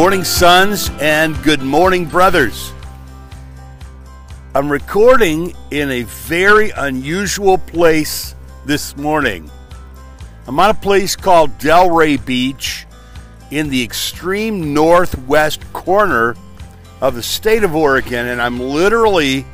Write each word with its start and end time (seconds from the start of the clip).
Morning, 0.00 0.24
sons, 0.24 0.90
and 0.98 1.36
good 1.42 1.60
morning, 1.60 2.06
brothers. 2.06 2.72
I'm 4.54 4.72
recording 4.72 5.54
in 5.70 5.90
a 5.90 6.04
very 6.04 6.70
unusual 6.70 7.58
place 7.58 8.34
this 8.64 8.96
morning. 8.96 9.50
I'm 10.46 10.58
on 10.58 10.70
a 10.70 10.74
place 10.74 11.16
called 11.16 11.58
Del 11.58 11.90
Rey 11.90 12.16
Beach 12.16 12.86
in 13.50 13.68
the 13.68 13.82
extreme 13.82 14.72
northwest 14.72 15.70
corner 15.74 16.34
of 17.02 17.14
the 17.14 17.22
state 17.22 17.62
of 17.62 17.76
Oregon, 17.76 18.26
and 18.26 18.40
I'm 18.40 18.58
literally 18.58 19.44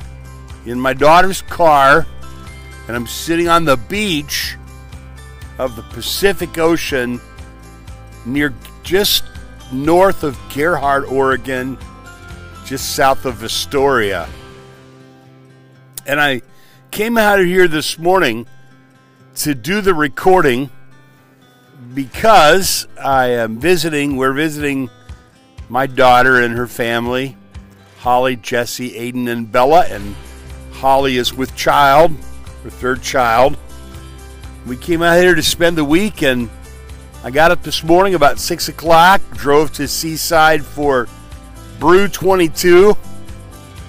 in 0.65 0.79
my 0.79 0.93
daughter's 0.93 1.43
car 1.43 2.07
and 2.87 2.95
I'm 2.95 3.09
sitting 3.09 3.49
on 3.49 3.65
the 3.65 3.77
beach 3.77 4.57
of 5.59 5.75
the 5.75 5.83
Pacific 5.83 6.57
Ocean 6.57 7.21
near 8.25 8.55
just 8.85 9.26
north 9.73 10.23
of 10.23 10.37
Gearhart, 10.49 11.11
Oregon, 11.11 11.79
just 12.65 12.95
south 12.95 13.25
of 13.25 13.43
Astoria. 13.43 14.29
And 16.07 16.21
I 16.21 16.43
came 16.91 17.19
out 17.19 17.41
of 17.41 17.47
here 17.47 17.69
this 17.69 17.99
morning 17.99 18.47
to 19.37 19.55
do 19.55 19.81
the 19.81 19.95
recording 19.95 20.71
because 21.95 22.87
I 23.03 23.27
am 23.29 23.59
visiting, 23.59 24.17
we're 24.17 24.33
visiting 24.33 24.91
my 25.69 25.87
daughter 25.87 26.41
and 26.41 26.57
her 26.57 26.67
family, 26.67 27.37
Holly, 27.99 28.37
Jesse, 28.37 28.93
Aiden, 28.93 29.29
and 29.29 29.51
Bella, 29.51 29.87
and 29.89 30.15
Holly 30.73 31.17
is 31.17 31.35
with 31.35 31.55
child, 31.57 32.13
her 32.63 32.71
third 32.71 33.03
child. 33.03 33.57
We 34.65 34.77
came 34.77 35.03
out 35.03 35.19
here 35.19 35.35
to 35.35 35.43
spend 35.43 35.77
the 35.77 35.85
week, 35.85 36.23
and 36.23 36.49
I 37.27 37.31
got 37.31 37.51
up 37.51 37.65
this 37.65 37.83
morning 37.83 38.15
about 38.15 38.39
6 38.39 38.69
o'clock, 38.69 39.21
drove 39.33 39.73
to 39.73 39.89
Seaside 39.89 40.65
for 40.65 41.09
Brew 41.81 42.07
22, 42.07 42.97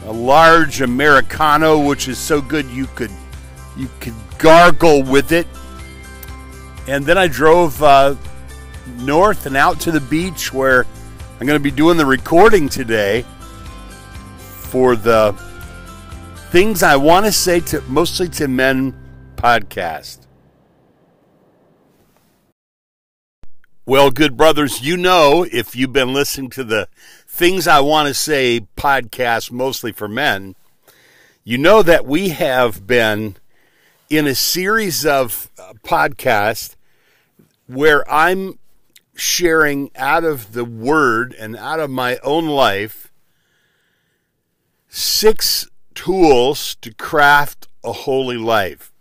a 0.08 0.12
large 0.12 0.82
Americano, 0.82 1.80
which 1.86 2.08
is 2.08 2.18
so 2.18 2.42
good 2.42 2.66
you 2.66 2.88
could 2.88 3.12
you 3.78 3.92
could 4.00 4.16
gargle 4.40 5.04
with 5.04 5.32
it. 5.32 5.46
And 6.88 7.06
then 7.06 7.20
I 7.20 7.28
drove 7.28 7.84
uh, 7.84 8.16
north 9.02 9.46
and 9.46 9.56
out 9.56 9.80
to 9.82 9.92
the 9.92 10.02
beach 10.02 10.52
where 10.52 10.88
I'm 11.40 11.46
going 11.46 11.60
to 11.60 11.64
be 11.64 11.70
doing 11.70 11.98
the 11.98 12.08
recording 12.08 12.68
today 12.68 13.24
for 14.40 14.96
the 14.96 15.34
things 16.50 16.82
I 16.82 16.96
want 16.96 17.28
to 17.28 17.32
say 17.32 17.60
to 17.60 17.82
mostly 17.82 18.30
to 18.30 18.48
men 18.48 18.96
podcast. 19.36 20.27
Well, 23.88 24.12
good 24.12 24.36
brothers, 24.36 24.82
you 24.82 24.98
know 24.98 25.46
if 25.50 25.74
you've 25.74 25.94
been 25.94 26.12
listening 26.12 26.50
to 26.50 26.66
the 26.66 26.90
things 27.26 27.70
I 27.70 27.80
want 27.80 28.10
to 28.10 28.14
say 28.14 28.68
podcast 28.76 29.50
mostly 29.50 29.94
for 29.94 30.10
men, 30.10 30.56
you 31.46 31.58
know 31.58 31.82
that 31.82 32.06
we 32.06 32.28
have 32.30 32.86
been 32.86 33.38
in 34.10 34.28
a 34.28 34.36
series 34.36 35.06
of 35.06 35.50
uh, 35.58 35.72
podcasts 35.86 36.76
where 37.68 38.04
I'm 38.12 38.60
sharing 39.16 39.90
out 39.96 40.26
of 40.26 40.52
the 40.52 40.66
word 40.66 41.34
and 41.40 41.56
out 41.56 41.80
of 41.80 41.90
my 41.90 42.18
own 42.24 42.48
life 42.48 43.10
six 44.90 45.66
tools 45.96 46.76
to 46.82 46.94
craft 46.94 47.70
a 47.86 47.94
holy 47.94 48.36
life. 48.36 48.92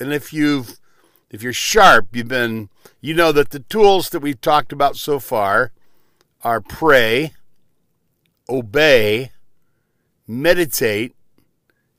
And 0.00 0.12
if 0.12 0.32
you've 0.32 0.80
if 1.30 1.44
you're 1.44 1.52
sharp, 1.52 2.08
you've 2.16 2.26
been 2.26 2.70
you 3.04 3.14
know 3.14 3.32
that 3.32 3.50
the 3.50 3.58
tools 3.58 4.10
that 4.10 4.20
we've 4.20 4.40
talked 4.40 4.72
about 4.72 4.96
so 4.96 5.18
far 5.18 5.72
are 6.42 6.60
pray, 6.60 7.32
obey, 8.48 9.32
meditate, 10.26 11.12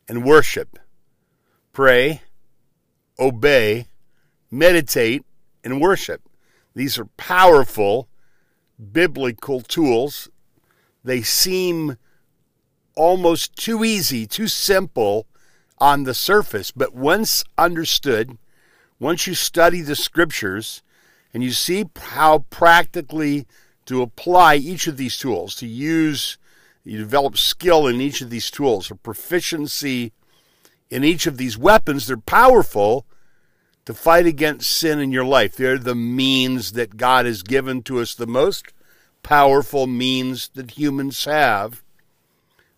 and 0.07 0.23
worship. 0.23 0.79
Pray, 1.73 2.21
obey, 3.19 3.87
meditate, 4.49 5.25
and 5.61 5.81
worship. 5.81 6.21
These 6.73 6.97
are 6.97 7.05
powerful 7.17 8.07
biblical 8.91 9.59
tools. 9.59 10.29
They 11.03 11.21
seem 11.21 11.97
almost 12.95 13.57
too 13.57 13.83
easy, 13.83 14.25
too 14.25 14.47
simple 14.47 15.27
on 15.79 16.03
the 16.03 16.13
surface, 16.13 16.71
but 16.71 16.95
once 16.95 17.43
understood, 17.57 18.37
once 18.99 19.27
you 19.27 19.33
study 19.33 19.81
the 19.81 19.97
scriptures 19.97 20.81
and 21.33 21.43
you 21.43 21.51
see 21.51 21.85
how 21.97 22.39
practically 22.49 23.47
to 23.85 24.01
apply 24.01 24.55
each 24.55 24.87
of 24.87 24.97
these 24.97 25.17
tools, 25.17 25.55
to 25.55 25.67
use, 25.67 26.37
you 26.83 26.97
develop 26.97 27.37
skill 27.37 27.87
in 27.87 27.99
each 27.99 28.21
of 28.21 28.29
these 28.29 28.51
tools, 28.51 28.91
or 28.91 28.95
proficiency 28.95 30.13
in 30.89 31.03
each 31.03 31.25
of 31.25 31.37
these 31.37 31.57
weapons, 31.57 32.05
they're 32.05 32.17
powerful 32.17 33.05
to 33.85 33.93
fight 33.93 34.25
against 34.25 34.71
sin 34.71 34.99
in 34.99 35.11
your 35.11 35.25
life. 35.25 35.55
They're 35.55 35.79
the 35.79 35.95
means 35.95 36.73
that 36.73 36.97
God 36.97 37.25
has 37.25 37.41
given 37.41 37.81
to 37.83 37.99
us, 37.99 38.13
the 38.13 38.27
most 38.27 38.71
powerful 39.23 39.87
means 39.87 40.49
that 40.49 40.77
humans 40.77 41.25
have 41.25 41.81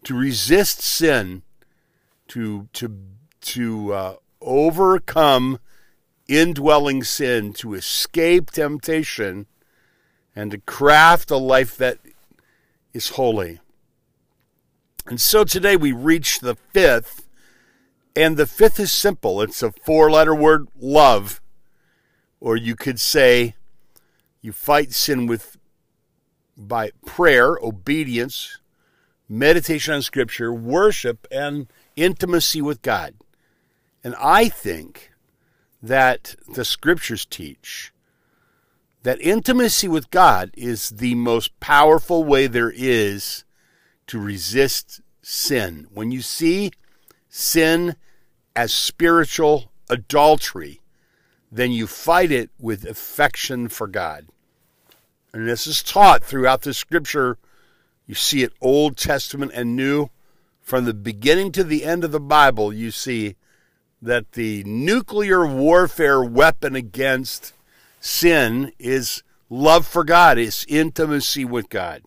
to 0.06 0.16
resist 0.16 0.82
sin, 0.82 1.42
to 2.30 2.68
to 2.74 2.98
to 3.42 3.94
uh, 3.94 4.16
overcome 4.42 5.60
indwelling 6.28 7.04
sin, 7.04 7.54
to 7.54 7.74
escape 7.74 8.52
temptation, 8.52 9.46
and 10.36 10.52
to 10.52 10.58
craft 10.60 11.32
a 11.32 11.38
life 11.38 11.78
that 11.78 12.00
is 12.94 13.10
holy. 13.10 13.60
And 15.06 15.22
so 15.22 15.44
today 15.44 15.76
we 15.76 15.92
reach 15.92 16.40
the 16.40 16.56
fifth 16.56 17.26
and 18.16 18.38
the 18.38 18.48
fifth 18.48 18.80
is 18.80 18.92
simple 18.92 19.42
it's 19.42 19.62
a 19.62 19.72
four 19.72 20.10
letter 20.10 20.34
word 20.34 20.68
love. 20.80 21.42
Or 22.40 22.56
you 22.56 22.76
could 22.76 23.00
say 23.00 23.56
you 24.42 24.52
fight 24.52 24.94
sin 24.94 25.28
with 25.28 25.58
by 26.58 26.92
prayer, 27.06 27.58
obedience, 27.62 28.60
meditation 29.28 29.94
on 29.94 30.02
scripture, 30.02 30.54
worship, 30.54 31.28
and 31.30 31.68
intimacy 31.96 32.62
with 32.62 32.82
God. 32.82 33.16
And 34.04 34.16
I 34.20 34.48
think 34.48 35.12
that 35.88 36.36
the 36.48 36.66
scriptures 36.66 37.26
teach 37.26 37.92
that 39.04 39.22
intimacy 39.22 39.88
with 39.88 40.10
God 40.10 40.50
is 40.58 40.90
the 40.90 41.14
most 41.14 41.60
powerful 41.60 42.24
way 42.24 42.48
there 42.48 42.74
is 42.76 43.44
to 44.08 44.20
resist 44.20 45.00
sin. 45.22 45.86
When 45.94 46.12
you 46.12 46.24
see 46.24 46.72
sin 47.30 47.98
as 48.56 48.74
spiritual 48.74 49.72
adultery, 49.88 50.82
then 51.52 51.72
you 51.72 51.86
fight 51.86 52.32
it 52.32 52.50
with 52.60 52.84
affection 52.84 53.70
for 53.70 53.86
God. 53.86 54.26
And 55.34 55.48
this 55.48 55.68
is 55.68 55.84
taught 55.84 56.24
throughout 56.24 56.64
the 56.64 56.74
scripture. 56.74 57.38
You 58.08 58.16
see 58.16 58.42
it 58.42 58.54
Old 58.60 58.98
Testament 58.98 59.52
and 59.54 59.76
New. 59.76 60.10
From 60.62 60.86
the 60.86 60.96
beginning 60.96 61.52
to 61.52 61.64
the 61.64 61.84
end 61.86 62.04
of 62.04 62.12
the 62.12 62.20
Bible, 62.20 62.74
you 62.74 62.90
see 62.90 63.36
that 64.06 64.34
the 64.34 64.64
nuclear 64.64 65.46
warfare 65.46 66.24
weapon 66.24 66.76
against 66.76 67.54
sin 68.00 68.72
is 68.80 69.24
love 69.50 69.86
for 69.86 70.04
God, 70.04 70.38
is 70.38 70.66
intimacy 70.68 71.46
with 71.46 71.70
God. 71.70 72.04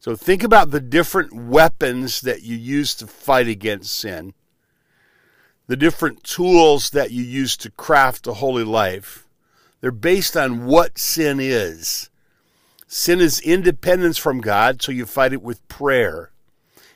So 0.00 0.16
think 0.16 0.42
about 0.42 0.70
the 0.70 0.80
different 0.80 1.32
weapons 1.32 2.22
that 2.22 2.42
you 2.42 2.56
use 2.56 2.94
to 2.96 3.06
fight 3.06 3.46
against 3.46 3.92
sin 3.92 4.34
the 5.66 5.76
different 5.76 6.22
tools 6.22 6.90
that 6.90 7.12
you 7.12 7.22
use 7.22 7.56
to 7.56 7.70
craft 7.70 8.26
a 8.26 8.34
holy 8.34 8.64
life, 8.64 9.26
they're 9.80 9.90
based 9.90 10.36
on 10.36 10.66
what 10.66 10.98
sin 10.98 11.38
is. 11.40 12.10
Sin 12.86 13.20
is 13.20 13.40
independence 13.40 14.18
from 14.18 14.40
God, 14.40 14.82
so 14.82 14.92
you 14.92 15.06
fight 15.06 15.32
it 15.32 15.42
with 15.42 15.66
prayer. 15.68 16.30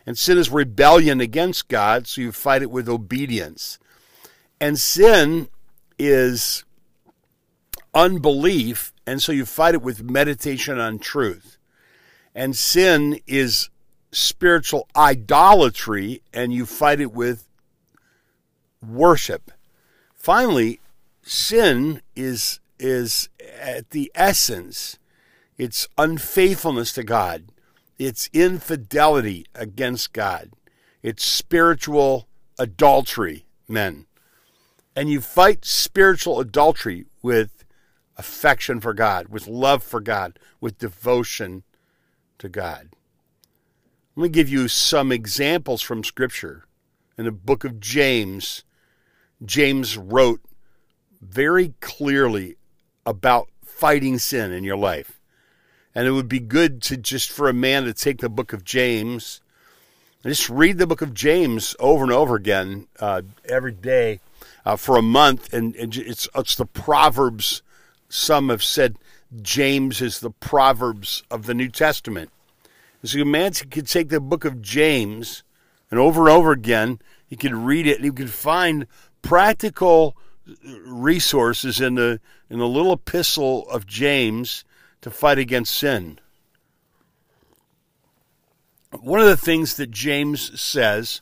And 0.04 0.18
sin 0.18 0.36
is 0.36 0.50
rebellion 0.50 1.20
against 1.22 1.68
God, 1.68 2.06
so 2.06 2.20
you 2.20 2.32
fight 2.32 2.62
it 2.62 2.70
with 2.70 2.88
obedience. 2.88 3.78
And 4.60 4.78
sin 4.78 5.48
is 5.98 6.64
unbelief, 7.94 8.92
and 9.06 9.22
so 9.22 9.32
you 9.32 9.44
fight 9.44 9.74
it 9.74 9.82
with 9.82 10.02
meditation 10.02 10.78
on 10.78 10.98
truth. 10.98 11.58
And 12.34 12.56
sin 12.56 13.20
is 13.26 13.70
spiritual 14.12 14.88
idolatry, 14.94 16.22
and 16.32 16.52
you 16.52 16.66
fight 16.66 17.00
it 17.00 17.12
with 17.12 17.48
worship. 18.86 19.50
Finally, 20.14 20.80
sin 21.22 22.00
is 22.14 22.60
is 22.78 23.30
at 23.58 23.90
the 23.90 24.12
essence 24.14 24.98
it's 25.58 25.88
unfaithfulness 25.96 26.92
to 26.94 27.02
God. 27.02 27.44
It's 27.98 28.28
infidelity 28.32 29.46
against 29.54 30.12
God. 30.12 30.50
It's 31.02 31.24
spiritual 31.24 32.28
adultery, 32.58 33.46
men. 33.66 34.06
And 34.96 35.10
you 35.10 35.20
fight 35.20 35.66
spiritual 35.66 36.40
adultery 36.40 37.04
with 37.22 37.64
affection 38.16 38.80
for 38.80 38.94
God, 38.94 39.28
with 39.28 39.46
love 39.46 39.82
for 39.82 40.00
God, 40.00 40.38
with 40.58 40.78
devotion 40.78 41.62
to 42.38 42.48
God. 42.48 42.88
Let 44.16 44.22
me 44.22 44.28
give 44.30 44.48
you 44.48 44.68
some 44.68 45.12
examples 45.12 45.82
from 45.82 46.02
Scripture. 46.02 46.64
In 47.18 47.26
the 47.26 47.32
book 47.32 47.64
of 47.64 47.78
James, 47.78 48.64
James 49.44 49.98
wrote 49.98 50.40
very 51.20 51.74
clearly 51.80 52.56
about 53.04 53.48
fighting 53.62 54.18
sin 54.18 54.52
in 54.52 54.64
your 54.64 54.76
life. 54.76 55.20
And 55.94 56.06
it 56.06 56.12
would 56.12 56.28
be 56.28 56.40
good 56.40 56.80
to 56.82 56.96
just 56.96 57.30
for 57.30 57.48
a 57.48 57.54
man 57.54 57.84
to 57.84 57.92
take 57.92 58.18
the 58.18 58.28
book 58.30 58.54
of 58.54 58.64
James 58.64 59.42
and 60.22 60.32
just 60.32 60.48
read 60.48 60.78
the 60.78 60.86
book 60.86 61.02
of 61.02 61.14
James 61.14 61.76
over 61.78 62.02
and 62.02 62.12
over 62.12 62.36
again 62.36 62.88
uh, 62.98 63.22
every 63.46 63.72
day 63.72 64.20
uh, 64.64 64.76
for 64.76 64.96
a 64.96 65.02
month. 65.02 65.52
And, 65.52 65.74
and 65.76 65.96
it's, 65.96 66.28
it's 66.34 66.56
the 66.56 66.66
Proverbs. 66.66 67.62
Some 68.08 68.48
have 68.48 68.62
said 68.62 68.96
James 69.42 70.00
is 70.00 70.20
the 70.20 70.30
Proverbs 70.30 71.22
of 71.30 71.46
the 71.46 71.54
New 71.54 71.68
Testament. 71.68 72.30
So 73.04 73.20
a 73.20 73.24
man 73.24 73.52
could 73.52 73.86
take 73.86 74.08
the 74.08 74.20
book 74.20 74.44
of 74.44 74.60
James 74.60 75.44
and 75.90 76.00
over 76.00 76.22
and 76.22 76.30
over 76.30 76.52
again, 76.52 77.00
he 77.26 77.36
could 77.36 77.54
read 77.54 77.86
it 77.86 77.96
and 77.96 78.04
he 78.04 78.10
could 78.10 78.30
find 78.30 78.86
practical 79.22 80.16
resources 80.84 81.80
in 81.80 81.96
the 81.96 82.20
in 82.48 82.58
the 82.58 82.68
little 82.68 82.92
epistle 82.92 83.68
of 83.68 83.86
James 83.86 84.64
to 85.00 85.10
fight 85.10 85.38
against 85.38 85.74
sin. 85.74 86.18
One 89.00 89.20
of 89.20 89.26
the 89.26 89.36
things 89.36 89.76
that 89.76 89.90
James 89.90 90.60
says 90.60 91.20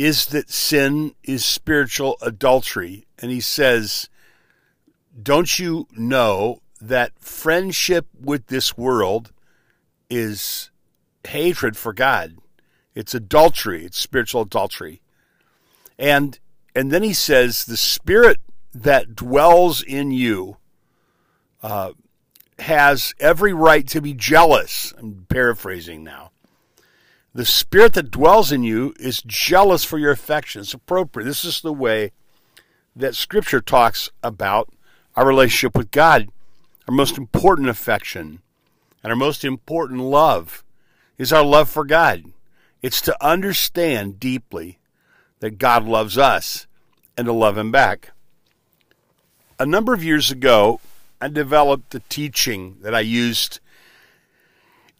is 0.00 0.24
that 0.28 0.48
sin 0.48 1.14
is 1.22 1.44
spiritual 1.44 2.16
adultery. 2.22 3.04
And 3.18 3.30
he 3.30 3.40
says, 3.42 4.08
Don't 5.22 5.58
you 5.58 5.86
know 5.94 6.60
that 6.80 7.12
friendship 7.18 8.06
with 8.18 8.46
this 8.46 8.78
world 8.78 9.30
is 10.08 10.70
hatred 11.28 11.76
for 11.76 11.92
God? 11.92 12.38
It's 12.94 13.14
adultery, 13.14 13.84
it's 13.84 13.98
spiritual 13.98 14.40
adultery. 14.40 15.02
And 15.98 16.38
and 16.74 16.90
then 16.90 17.02
he 17.02 17.12
says, 17.12 17.66
the 17.66 17.76
spirit 17.76 18.38
that 18.72 19.14
dwells 19.14 19.82
in 19.82 20.12
you 20.12 20.56
uh, 21.62 21.92
has 22.58 23.12
every 23.20 23.52
right 23.52 23.86
to 23.88 24.00
be 24.00 24.14
jealous. 24.14 24.94
I'm 24.96 25.26
paraphrasing 25.28 26.02
now. 26.02 26.30
The 27.32 27.44
spirit 27.44 27.92
that 27.94 28.10
dwells 28.10 28.50
in 28.50 28.64
you 28.64 28.92
is 28.98 29.22
jealous 29.24 29.84
for 29.84 29.98
your 29.98 30.10
affection. 30.10 30.62
It's 30.62 30.74
appropriate. 30.74 31.26
This 31.26 31.44
is 31.44 31.60
the 31.60 31.72
way 31.72 32.10
that 32.96 33.14
Scripture 33.14 33.60
talks 33.60 34.10
about 34.22 34.68
our 35.14 35.26
relationship 35.26 35.76
with 35.76 35.92
God. 35.92 36.28
Our 36.88 36.94
most 36.94 37.16
important 37.16 37.68
affection 37.68 38.40
and 39.02 39.12
our 39.12 39.16
most 39.16 39.44
important 39.44 40.00
love 40.00 40.64
is 41.18 41.32
our 41.32 41.44
love 41.44 41.68
for 41.68 41.84
God. 41.84 42.24
It's 42.82 43.00
to 43.02 43.24
understand 43.24 44.18
deeply 44.18 44.78
that 45.38 45.58
God 45.58 45.84
loves 45.84 46.18
us 46.18 46.66
and 47.16 47.26
to 47.26 47.32
love 47.32 47.56
Him 47.56 47.70
back. 47.70 48.10
A 49.58 49.66
number 49.66 49.94
of 49.94 50.02
years 50.02 50.30
ago, 50.30 50.80
I 51.20 51.28
developed 51.28 51.94
a 51.94 52.00
teaching 52.08 52.78
that 52.80 52.94
I 52.94 53.00
used 53.00 53.60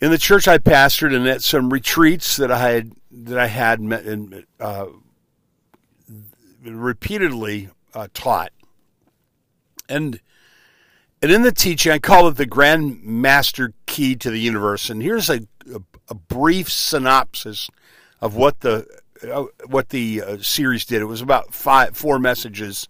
in 0.00 0.10
the 0.10 0.18
church 0.18 0.48
I 0.48 0.58
pastored 0.58 1.14
and 1.14 1.26
at 1.26 1.42
some 1.42 1.72
retreats 1.72 2.36
that 2.36 2.50
I 2.50 2.70
had 2.70 2.92
that 3.10 3.38
I 3.38 3.46
had 3.48 3.80
met 3.80 4.04
and 4.04 4.46
uh, 4.58 4.86
repeatedly 6.64 7.68
uh, 7.94 8.08
taught, 8.14 8.52
and 9.88 10.20
and 11.20 11.30
in 11.30 11.42
the 11.42 11.52
teaching 11.52 11.92
I 11.92 11.98
call 11.98 12.28
it 12.28 12.36
the 12.36 12.46
Grand 12.46 13.02
Master 13.02 13.74
Key 13.86 14.16
to 14.16 14.30
the 14.30 14.40
Universe. 14.40 14.88
And 14.88 15.02
here's 15.02 15.28
a, 15.28 15.46
a, 15.72 15.82
a 16.08 16.14
brief 16.14 16.70
synopsis 16.70 17.68
of 18.20 18.34
what 18.34 18.60
the 18.60 18.86
uh, 19.30 19.44
what 19.66 19.90
the 19.90 20.22
uh, 20.22 20.38
series 20.38 20.86
did. 20.86 21.02
It 21.02 21.06
was 21.06 21.20
about 21.20 21.54
five 21.54 21.96
four 21.96 22.18
messages 22.18 22.88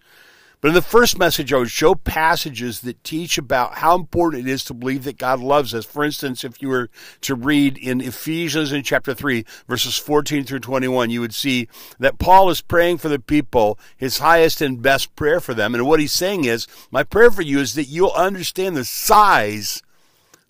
but 0.60 0.68
in 0.68 0.74
the 0.74 0.82
first 0.82 1.18
message, 1.18 1.52
I 1.52 1.56
would 1.56 1.70
show 1.70 1.94
passages 1.94 2.80
that 2.80 3.02
teach 3.02 3.38
about 3.38 3.78
how 3.78 3.94
important 3.94 4.46
it 4.46 4.50
is 4.50 4.62
to 4.64 4.74
believe 4.74 5.04
that 5.04 5.16
God 5.16 5.40
loves 5.40 5.74
us. 5.74 5.86
For 5.86 6.04
instance, 6.04 6.44
if 6.44 6.60
you 6.60 6.68
were 6.68 6.90
to 7.22 7.34
read 7.34 7.78
in 7.78 8.02
Ephesians 8.02 8.70
in 8.70 8.82
chapter 8.82 9.14
3, 9.14 9.46
verses 9.66 9.96
14 9.96 10.44
through 10.44 10.60
21, 10.60 11.08
you 11.08 11.22
would 11.22 11.34
see 11.34 11.66
that 11.98 12.18
Paul 12.18 12.50
is 12.50 12.60
praying 12.60 12.98
for 12.98 13.08
the 13.08 13.18
people, 13.18 13.78
his 13.96 14.18
highest 14.18 14.60
and 14.60 14.82
best 14.82 15.16
prayer 15.16 15.40
for 15.40 15.54
them. 15.54 15.74
And 15.74 15.86
what 15.86 16.00
he's 16.00 16.12
saying 16.12 16.44
is, 16.44 16.66
My 16.90 17.04
prayer 17.04 17.30
for 17.30 17.42
you 17.42 17.60
is 17.60 17.74
that 17.74 17.88
you'll 17.88 18.12
understand 18.12 18.76
the 18.76 18.84
size 18.84 19.82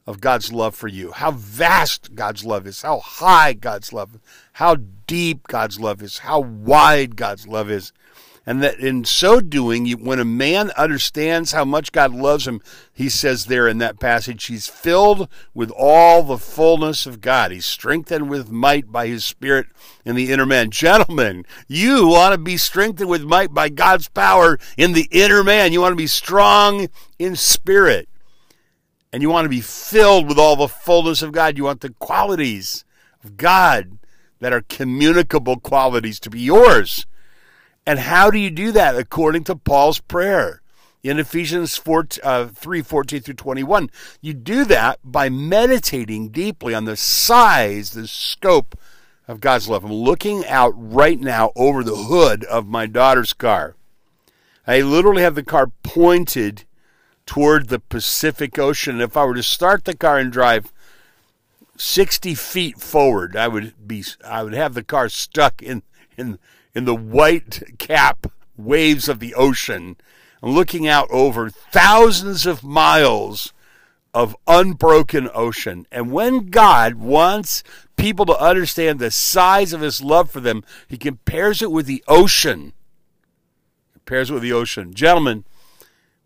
of 0.07 0.21
God's 0.21 0.53
love 0.53 0.75
for 0.75 0.89
you, 0.89 1.13
how 1.13 1.31
vast 1.31 2.17
God's 2.17 2.45
love 2.45 2.67
is, 2.67 2.83
how 2.83 2.99
high 2.99 3.53
God's 3.53 3.93
love, 3.93 4.17
is, 4.17 4.21
how 4.55 4.77
deep 5.07 5.47
God's 5.47 5.79
love 5.79 6.03
is, 6.03 6.19
how 6.19 6.41
wide 6.41 7.15
God's 7.15 7.47
love 7.47 7.71
is 7.71 7.93
and 8.47 8.63
that 8.63 8.81
in 8.81 9.05
so 9.05 9.41
doing, 9.41 9.91
when 10.03 10.19
a 10.19 10.25
man 10.25 10.71
understands 10.77 11.53
how 11.53 11.65
much 11.65 11.93
God 11.93 12.15
loves 12.15 12.47
him, 12.47 12.63
he 12.93 13.09
says 13.09 13.45
there 13.45 13.69
in 13.69 13.79
that 13.79 14.01
passage, 14.01 14.47
he's 14.47 14.67
filled 14.67 15.29
with 15.53 15.71
all 15.71 16.23
the 16.23 16.39
fullness 16.39 17.07
of 17.07 17.21
God. 17.21 17.53
He's 17.53 17.67
strengthened 17.67 18.31
with 18.31 18.51
might 18.51 18.91
by 18.91 19.09
his 19.09 19.25
Spirit 19.25 19.67
in 20.05 20.17
the 20.17 20.33
inner 20.33 20.47
man. 20.47 20.71
Gentlemen, 20.71 21.45
you 21.69 22.09
want 22.09 22.33
to 22.33 22.39
be 22.39 22.57
strengthened 22.57 23.11
with 23.11 23.23
might 23.23 23.53
by 23.53 23.69
God's 23.69 24.09
power 24.09 24.59
in 24.77 24.95
the 24.95 25.09
inner 25.11 25.45
man. 25.45 25.73
You 25.73 25.83
want 25.83 25.93
to 25.93 25.97
be 25.97 26.07
strong 26.07 26.89
in 27.19 27.37
spirit. 27.37 28.09
And 29.13 29.23
you 29.23 29.29
want 29.29 29.45
to 29.45 29.51
be 29.51 29.61
filled 29.61 30.29
with 30.29 30.39
all 30.39 30.57
the 30.57 30.69
fullness 30.69 31.21
of 31.21 31.33
God. 31.33 31.59
You 31.59 31.65
want 31.65 31.81
the 31.81 31.91
qualities 31.95 32.85
of 33.23 33.37
God 33.37 33.99
that 34.39 34.53
are 34.53 34.63
communicable 34.63 35.59
qualities 35.59 36.19
to 36.21 36.31
be 36.31 36.41
yours. 36.41 37.07
And 37.87 37.99
how 37.99 38.31
do 38.31 38.39
you 38.39 38.51
do 38.51 38.73
that? 38.73 38.97
According 38.97 39.45
to 39.45 39.57
Paul's 39.57 40.01
prayer 40.01 40.61
in 41.03 41.19
Ephesians 41.19 41.77
4, 41.77 42.07
uh, 42.23 42.47
3 42.49 42.83
14 42.83 43.21
through 43.21 43.35
21. 43.35 43.91
You 44.21 44.35
do 44.35 44.65
that 44.67 44.99
by 45.05 45.29
meditating 45.29 46.29
deeply 46.29 46.75
on 46.75 46.85
the 46.85 46.97
size, 46.97 47.93
the 47.93 48.07
scope 48.07 48.79
of 49.27 49.41
God's 49.41 49.69
love. 49.69 49.85
I'm 49.85 49.93
looking 49.93 50.47
out 50.47 50.73
right 50.77 51.19
now 51.19 51.53
over 51.57 51.83
the 51.83 51.97
hood 51.97 52.45
of 52.45 52.67
my 52.67 52.87
daughter's 52.87 53.33
car. 53.33 53.77
I 54.67 54.81
literally 54.83 55.23
have 55.23 55.35
the 55.35 55.43
car 55.43 55.69
pointed 55.83 56.65
toward 57.27 57.69
the 57.69 57.79
Pacific 57.79 58.59
Ocean. 58.59 59.01
If 59.01 59.17
I 59.17 59.25
were 59.25 59.35
to 59.35 59.43
start 59.43 59.85
the 59.85 59.97
car 59.97 60.19
and 60.19 60.33
drive 60.33 60.73
60 61.77 62.35
feet 62.35 62.79
forward, 62.79 63.37
I 63.37 63.49
would 63.49 63.87
be 63.87 64.05
I 64.25 64.43
would 64.43 64.53
have 64.53 64.75
the 64.75 64.85
car 64.85 65.09
stuck 65.09 65.63
in 65.63 65.83
in 66.17 66.39
in 66.75 66.85
the 66.85 66.95
white 66.95 67.63
cap 67.79 68.27
waves 68.57 69.09
of 69.09 69.19
the 69.21 69.35
ocean 69.35 69.97
and 70.43 70.53
looking 70.53 70.87
out 70.87 71.09
over 71.11 71.51
thousands 71.51 72.47
of 72.47 72.63
miles 72.63 73.53
of 74.13 74.37
unbroken 74.47 75.29
ocean. 75.35 75.87
And 75.93 76.11
when 76.11 76.51
God 76.51 76.95
wants 76.95 77.63
people 77.97 78.27
to 78.27 78.41
understand 78.41 78.99
the 78.99 79.11
size 79.11 79.73
of 79.73 79.81
his 79.81 80.01
love 80.01 80.31
for 80.31 80.41
them, 80.41 80.65
he 80.89 80.97
compares 80.97 81.63
it 81.63 81.71
with 81.71 81.87
the 81.87 82.03
ocean. 82.09 82.73
Compares 83.93 84.31
it 84.31 84.35
with 84.35 84.43
the 84.43 84.53
ocean. 84.53 84.95
Gentlemen, 84.95 85.45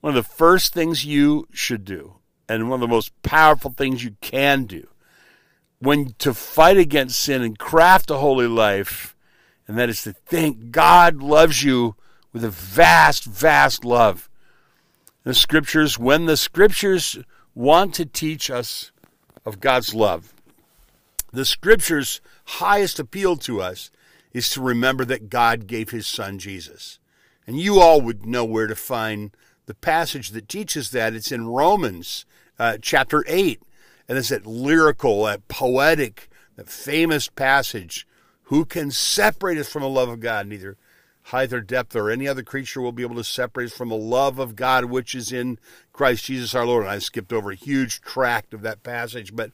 one 0.00 0.16
of 0.16 0.22
the 0.22 0.34
first 0.34 0.72
things 0.72 1.04
you 1.04 1.48
should 1.52 1.84
do, 1.84 2.14
and 2.48 2.68
one 2.68 2.78
of 2.78 2.88
the 2.88 2.94
most 2.94 3.10
powerful 3.22 3.70
things 3.70 4.04
you 4.04 4.16
can 4.20 4.64
do, 4.64 4.86
when 5.78 6.14
to 6.18 6.32
fight 6.32 6.78
against 6.78 7.20
sin 7.20 7.42
and 7.42 7.58
craft 7.58 8.10
a 8.10 8.16
holy 8.16 8.46
life 8.46 9.13
and 9.66 9.78
that 9.78 9.88
is 9.88 10.02
to 10.02 10.12
think 10.12 10.71
God 10.71 11.16
loves 11.16 11.62
you 11.62 11.97
with 12.33 12.44
a 12.44 12.50
vast, 12.50 13.25
vast 13.25 13.85
love. 13.85 14.28
The 15.23 15.35
scriptures, 15.35 15.99
when 15.99 16.26
the 16.26 16.37
scriptures 16.37 17.18
want 17.54 17.94
to 17.94 18.04
teach 18.04 18.50
us 18.50 18.92
of 19.47 19.61
God's 19.61 19.94
love, 19.94 20.35
the 21.33 21.44
scriptures' 21.44 22.21
highest 22.44 22.99
appeal 22.99 23.37
to 23.38 23.61
us 23.61 23.90
is 24.33 24.50
to 24.50 24.61
remember 24.61 25.04
that 25.06 25.30
God 25.30 25.66
gave 25.66 25.90
his 25.90 26.06
son 26.06 26.38
Jesus. 26.38 26.99
And 27.47 27.59
you 27.59 27.80
all 27.80 28.00
would 28.00 28.26
know 28.26 28.44
where 28.44 28.66
to 28.66 28.76
find 28.76 29.30
the 29.66 29.75
passage 29.75 30.30
that 30.30 30.49
teaches 30.49 30.90
that. 30.90 31.14
It's 31.14 31.33
in 31.33 31.47
Romans 31.47 32.26
uh, 32.59 32.78
chapter 32.80 33.25
8. 33.26 33.62
And 34.09 34.18
it's 34.18 34.28
that 34.28 34.47
lyrical, 34.47 35.25
that 35.25 35.49
poetic, 35.49 36.28
that 36.56 36.68
famous 36.68 37.28
passage 37.28 38.06
who 38.54 38.64
can 38.64 38.88
separate 38.88 39.58
us 39.58 39.68
from 39.68 39.82
the 39.82 39.88
love 39.88 40.08
of 40.08 40.20
God? 40.20 40.46
Neither 40.46 40.76
height 41.25 41.52
or 41.52 41.61
depth 41.61 41.96
or 41.96 42.08
any 42.08 42.28
other 42.28 42.44
creature 42.44 42.80
will 42.80 42.92
be 42.92 43.02
able 43.02 43.16
to 43.16 43.25
separate 43.25 43.64
us 43.64 43.76
from 43.76 43.88
the 43.88 43.96
love 43.96 44.38
of 44.38 44.54
God 44.54 44.84
which 44.84 45.12
is 45.12 45.32
in 45.32 45.58
Christ 45.92 46.26
Jesus 46.26 46.54
our 46.54 46.64
Lord. 46.64 46.84
And 46.84 46.92
I 46.92 47.00
skipped 47.00 47.32
over 47.32 47.50
a 47.50 47.56
huge 47.56 48.00
tract 48.00 48.54
of 48.54 48.62
that 48.62 48.84
passage. 48.84 49.34
But 49.34 49.50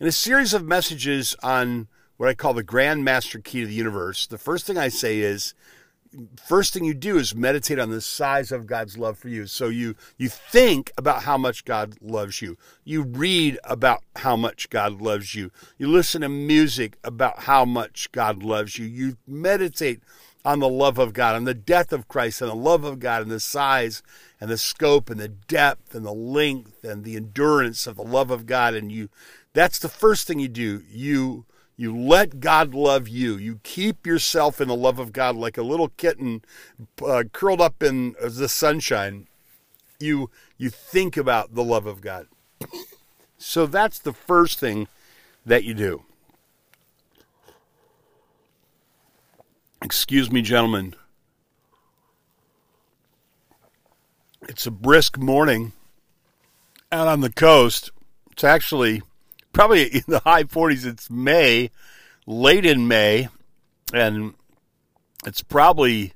in 0.00 0.08
a 0.08 0.12
series 0.12 0.52
of 0.52 0.64
messages 0.64 1.36
on 1.44 1.86
what 2.16 2.28
I 2.28 2.34
call 2.34 2.52
the 2.52 2.64
grand 2.64 3.04
master 3.04 3.38
key 3.38 3.60
to 3.60 3.68
the 3.68 3.72
universe, 3.72 4.26
the 4.26 4.36
first 4.36 4.66
thing 4.66 4.76
I 4.76 4.88
say 4.88 5.20
is 5.20 5.54
first 6.44 6.72
thing 6.72 6.84
you 6.84 6.94
do 6.94 7.16
is 7.18 7.34
meditate 7.34 7.78
on 7.78 7.90
the 7.90 8.00
size 8.00 8.50
of 8.50 8.66
God's 8.66 8.98
love 8.98 9.18
for 9.18 9.28
you. 9.28 9.46
So 9.46 9.68
you 9.68 9.94
you 10.18 10.28
think 10.28 10.90
about 10.98 11.22
how 11.22 11.38
much 11.38 11.64
God 11.64 11.94
loves 12.00 12.42
you. 12.42 12.56
You 12.84 13.02
read 13.02 13.58
about 13.64 14.02
how 14.16 14.36
much 14.36 14.70
God 14.70 15.00
loves 15.00 15.34
you. 15.34 15.50
You 15.78 15.88
listen 15.88 16.22
to 16.22 16.28
music 16.28 16.96
about 17.04 17.40
how 17.40 17.64
much 17.64 18.10
God 18.12 18.42
loves 18.42 18.78
you. 18.78 18.86
You 18.86 19.16
meditate 19.26 20.00
on 20.44 20.58
the 20.58 20.68
love 20.68 20.98
of 20.98 21.12
God, 21.12 21.36
on 21.36 21.44
the 21.44 21.54
death 21.54 21.92
of 21.92 22.08
Christ, 22.08 22.40
and 22.40 22.50
the 22.50 22.54
love 22.54 22.82
of 22.82 22.98
God, 22.98 23.22
and 23.22 23.30
the 23.30 23.40
size 23.40 24.02
and 24.40 24.50
the 24.50 24.56
scope 24.56 25.10
and 25.10 25.20
the 25.20 25.28
depth 25.28 25.94
and 25.94 26.04
the 26.04 26.14
length 26.14 26.82
and 26.82 27.04
the 27.04 27.16
endurance 27.16 27.86
of 27.86 27.96
the 27.96 28.02
love 28.02 28.30
of 28.30 28.46
God. 28.46 28.74
And 28.74 28.90
you 28.90 29.10
that's 29.52 29.78
the 29.78 29.88
first 29.88 30.26
thing 30.26 30.38
you 30.38 30.48
do. 30.48 30.82
You 30.88 31.44
you 31.80 31.96
let 31.96 32.40
God 32.40 32.74
love 32.74 33.08
you. 33.08 33.38
You 33.38 33.58
keep 33.62 34.06
yourself 34.06 34.60
in 34.60 34.68
the 34.68 34.76
love 34.76 34.98
of 34.98 35.14
God 35.14 35.34
like 35.34 35.56
a 35.56 35.62
little 35.62 35.88
kitten 35.88 36.44
uh, 37.02 37.24
curled 37.32 37.62
up 37.62 37.82
in 37.82 38.14
the 38.22 38.50
sunshine. 38.50 39.28
You 39.98 40.28
you 40.58 40.68
think 40.68 41.16
about 41.16 41.54
the 41.54 41.64
love 41.64 41.86
of 41.86 42.02
God. 42.02 42.26
So 43.38 43.64
that's 43.64 43.98
the 43.98 44.12
first 44.12 44.58
thing 44.58 44.88
that 45.46 45.64
you 45.64 45.72
do. 45.72 46.02
Excuse 49.80 50.30
me, 50.30 50.42
gentlemen. 50.42 50.94
It's 54.42 54.66
a 54.66 54.70
brisk 54.70 55.16
morning 55.16 55.72
out 56.92 57.08
on 57.08 57.22
the 57.22 57.32
coast. 57.32 57.90
It's 58.32 58.44
actually 58.44 59.00
probably 59.52 59.86
in 59.86 60.04
the 60.08 60.20
high 60.20 60.44
40s. 60.44 60.86
It's 60.86 61.10
May, 61.10 61.70
late 62.26 62.64
in 62.64 62.88
May, 62.88 63.28
and 63.92 64.34
it's 65.26 65.42
probably 65.42 66.12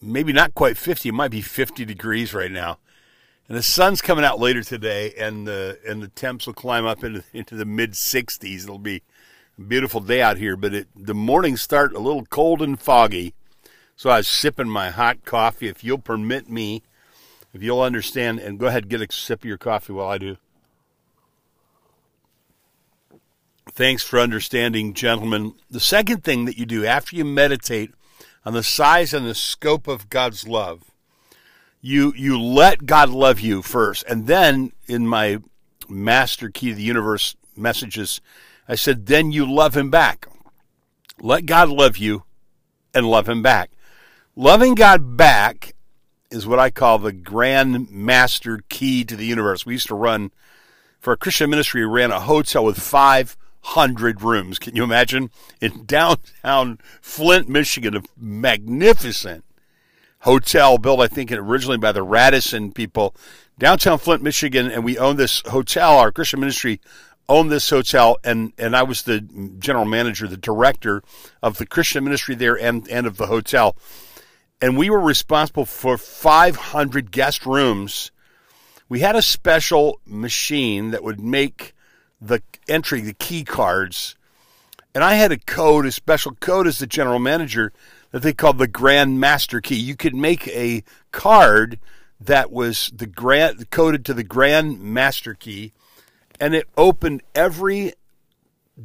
maybe 0.00 0.32
not 0.32 0.54
quite 0.54 0.76
50. 0.76 1.08
It 1.08 1.12
might 1.12 1.30
be 1.30 1.42
50 1.42 1.84
degrees 1.84 2.34
right 2.34 2.50
now. 2.50 2.78
And 3.48 3.56
the 3.56 3.62
sun's 3.62 4.02
coming 4.02 4.24
out 4.24 4.38
later 4.38 4.62
today, 4.62 5.14
and 5.16 5.46
the 5.46 5.78
and 5.86 6.02
the 6.02 6.08
temps 6.08 6.46
will 6.46 6.54
climb 6.54 6.84
up 6.84 7.02
into 7.02 7.24
into 7.32 7.54
the 7.54 7.64
mid 7.64 7.92
60s. 7.92 8.64
It'll 8.64 8.78
be 8.78 9.02
a 9.58 9.62
beautiful 9.62 10.00
day 10.00 10.20
out 10.20 10.36
here, 10.36 10.54
but 10.54 10.74
it 10.74 10.88
the 10.94 11.14
mornings 11.14 11.62
start 11.62 11.94
a 11.94 11.98
little 11.98 12.26
cold 12.26 12.60
and 12.60 12.78
foggy. 12.78 13.32
So 13.96 14.10
I 14.10 14.18
was 14.18 14.28
sipping 14.28 14.68
my 14.68 14.90
hot 14.90 15.24
coffee. 15.24 15.66
If 15.66 15.82
you'll 15.82 15.98
permit 15.98 16.50
me, 16.50 16.82
if 17.54 17.62
you'll 17.62 17.80
understand, 17.80 18.38
and 18.38 18.58
go 18.58 18.66
ahead 18.66 18.88
get 18.88 19.00
a 19.00 19.10
sip 19.10 19.40
of 19.40 19.44
your 19.46 19.56
coffee 19.56 19.94
while 19.94 20.08
I 20.08 20.18
do. 20.18 20.36
Thanks 23.72 24.02
for 24.02 24.18
understanding, 24.18 24.94
gentlemen. 24.94 25.54
The 25.70 25.80
second 25.80 26.24
thing 26.24 26.46
that 26.46 26.58
you 26.58 26.66
do 26.66 26.84
after 26.84 27.14
you 27.14 27.24
meditate 27.24 27.92
on 28.44 28.54
the 28.54 28.62
size 28.62 29.12
and 29.12 29.26
the 29.26 29.34
scope 29.34 29.86
of 29.86 30.08
God's 30.08 30.48
love, 30.48 30.84
you 31.80 32.12
you 32.16 32.40
let 32.40 32.86
God 32.86 33.10
love 33.10 33.40
you 33.40 33.62
first. 33.62 34.04
And 34.08 34.26
then 34.26 34.72
in 34.86 35.06
my 35.06 35.38
master 35.88 36.50
key 36.50 36.70
to 36.70 36.74
the 36.74 36.82
universe 36.82 37.36
messages, 37.56 38.20
I 38.68 38.74
said, 38.74 39.06
then 39.06 39.32
you 39.32 39.50
love 39.50 39.76
him 39.76 39.90
back. 39.90 40.26
Let 41.20 41.46
God 41.46 41.68
love 41.68 41.98
you 41.98 42.24
and 42.94 43.08
love 43.08 43.28
him 43.28 43.42
back. 43.42 43.70
Loving 44.34 44.74
God 44.74 45.16
back 45.16 45.74
is 46.30 46.46
what 46.46 46.58
I 46.58 46.70
call 46.70 46.98
the 46.98 47.12
grand 47.12 47.90
master 47.90 48.60
key 48.68 49.04
to 49.04 49.16
the 49.16 49.26
universe. 49.26 49.64
We 49.64 49.74
used 49.74 49.88
to 49.88 49.94
run 49.94 50.30
for 51.00 51.12
a 51.12 51.16
Christian 51.16 51.48
ministry, 51.50 51.86
we 51.86 51.92
ran 51.92 52.10
a 52.10 52.20
hotel 52.20 52.64
with 52.64 52.78
five 52.78 53.36
hundred 53.60 54.22
rooms. 54.22 54.58
Can 54.58 54.76
you 54.76 54.84
imagine? 54.84 55.30
In 55.60 55.84
downtown 55.84 56.78
Flint, 57.00 57.48
Michigan, 57.48 57.96
a 57.96 58.02
magnificent 58.16 59.44
hotel 60.20 60.78
built, 60.78 61.00
I 61.00 61.08
think, 61.08 61.30
originally 61.32 61.78
by 61.78 61.92
the 61.92 62.02
Radisson 62.02 62.72
people, 62.72 63.14
downtown 63.58 63.98
Flint, 63.98 64.22
Michigan, 64.22 64.70
and 64.70 64.84
we 64.84 64.98
owned 64.98 65.18
this 65.18 65.42
hotel. 65.46 65.98
Our 65.98 66.12
Christian 66.12 66.40
ministry 66.40 66.80
owned 67.28 67.50
this 67.50 67.68
hotel, 67.70 68.18
and 68.24 68.52
and 68.58 68.74
I 68.76 68.82
was 68.82 69.02
the 69.02 69.20
general 69.58 69.84
manager, 69.84 70.26
the 70.26 70.36
director 70.36 71.02
of 71.42 71.58
the 71.58 71.66
Christian 71.66 72.04
ministry 72.04 72.34
there 72.34 72.58
and 72.58 72.88
and 72.88 73.06
of 73.06 73.16
the 73.16 73.26
hotel, 73.26 73.76
and 74.60 74.76
we 74.76 74.90
were 74.90 75.00
responsible 75.00 75.64
for 75.64 75.98
500 75.98 77.10
guest 77.10 77.46
rooms. 77.46 78.10
We 78.88 79.00
had 79.00 79.16
a 79.16 79.22
special 79.22 80.00
machine 80.06 80.92
that 80.92 81.04
would 81.04 81.20
make 81.20 81.74
the 82.20 82.42
entry, 82.68 83.00
the 83.00 83.14
key 83.14 83.44
cards. 83.44 84.16
And 84.94 85.04
I 85.04 85.14
had 85.14 85.32
a 85.32 85.38
code, 85.38 85.86
a 85.86 85.92
special 85.92 86.32
code 86.32 86.66
as 86.66 86.78
the 86.78 86.86
general 86.86 87.18
manager 87.18 87.72
that 88.10 88.22
they 88.22 88.32
called 88.32 88.58
the 88.58 88.66
Grand 88.66 89.20
Master 89.20 89.60
Key. 89.60 89.76
You 89.76 89.96
could 89.96 90.14
make 90.14 90.48
a 90.48 90.82
card 91.12 91.78
that 92.20 92.50
was 92.50 92.90
the 92.94 93.06
grand 93.06 93.70
coded 93.70 94.04
to 94.06 94.14
the 94.14 94.24
Grand 94.24 94.80
Master 94.80 95.34
Key, 95.34 95.72
and 96.40 96.54
it 96.54 96.68
opened 96.76 97.22
every 97.34 97.92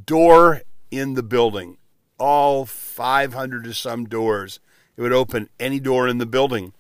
door 0.06 0.62
in 0.92 1.16
the 1.16 1.24
building, 1.24 1.78
all 2.20 2.66
500 2.66 3.66
or 3.66 3.74
some 3.74 4.06
doors. 4.06 4.60
It 4.96 5.02
would 5.02 5.14
open 5.14 5.50
any 5.60 5.80
door 5.80 6.08
in 6.08 6.20
the 6.20 6.26
building. 6.26 6.74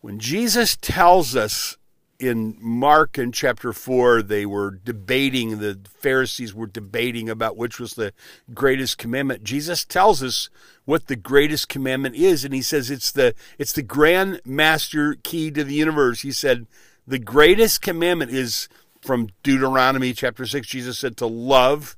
When 0.00 0.18
Jesus 0.18 0.76
tells 0.76 1.34
us 1.34 1.76
in 2.20 2.56
Mark 2.60 3.18
in 3.18 3.32
chapter 3.32 3.72
4, 3.72 4.22
they 4.22 4.44
were 4.44 4.70
debating, 4.70 5.58
the 5.58 5.80
Pharisees 6.00 6.54
were 6.54 6.66
debating 6.66 7.30
about 7.30 7.56
which 7.56 7.80
was 7.80 7.94
the 7.94 8.12
greatest 8.52 8.98
commandment. 8.98 9.42
Jesus 9.42 9.86
tells 9.86 10.22
us 10.22 10.50
what 10.84 11.06
the 11.06 11.16
greatest 11.16 11.70
commandment 11.70 12.14
is, 12.14 12.44
and 12.44 12.52
he 12.52 12.60
says 12.60 12.90
it's 12.90 13.10
the 13.10 13.34
it's 13.58 13.72
the 13.72 13.82
grand 13.82 14.40
master 14.44 15.16
key 15.22 15.50
to 15.50 15.64
the 15.64 15.74
universe. 15.74 16.20
He 16.20 16.32
said 16.32 16.66
the 17.06 17.18
greatest 17.18 17.80
commandment 17.80 18.30
is 18.30 18.68
from 19.00 19.30
Deuteronomy 19.42 20.12
chapter 20.12 20.44
6. 20.44 20.66
Jesus 20.66 20.98
said 20.98 21.16
to 21.16 21.26
love 21.26 21.96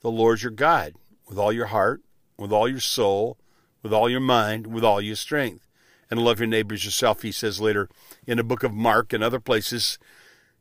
the 0.00 0.10
Lord 0.10 0.42
your 0.42 0.52
God 0.52 0.94
with 1.28 1.38
all 1.38 1.52
your 1.52 1.66
heart, 1.66 2.02
with 2.38 2.52
all 2.52 2.68
your 2.68 2.80
soul, 2.80 3.36
with 3.82 3.92
all 3.92 4.08
your 4.08 4.20
mind, 4.20 4.68
with 4.68 4.84
all 4.84 5.00
your 5.00 5.16
strength 5.16 5.64
and 6.10 6.20
love 6.20 6.40
your 6.40 6.46
neighbors 6.46 6.84
yourself, 6.84 7.22
he 7.22 7.32
says 7.32 7.60
later 7.60 7.88
in 8.26 8.36
the 8.36 8.44
book 8.44 8.62
of 8.62 8.72
Mark 8.72 9.12
and 9.12 9.22
other 9.22 9.40
places. 9.40 9.98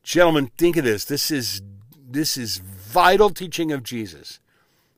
Gentlemen, 0.04 0.52
think 0.58 0.78
of 0.78 0.84
this. 0.84 1.06
This 1.06 1.32
is 1.32 1.62
this 2.10 2.38
is 2.38 2.58
vital 2.58 3.30
teaching 3.30 3.72
of 3.72 3.84
Jesus. 3.84 4.40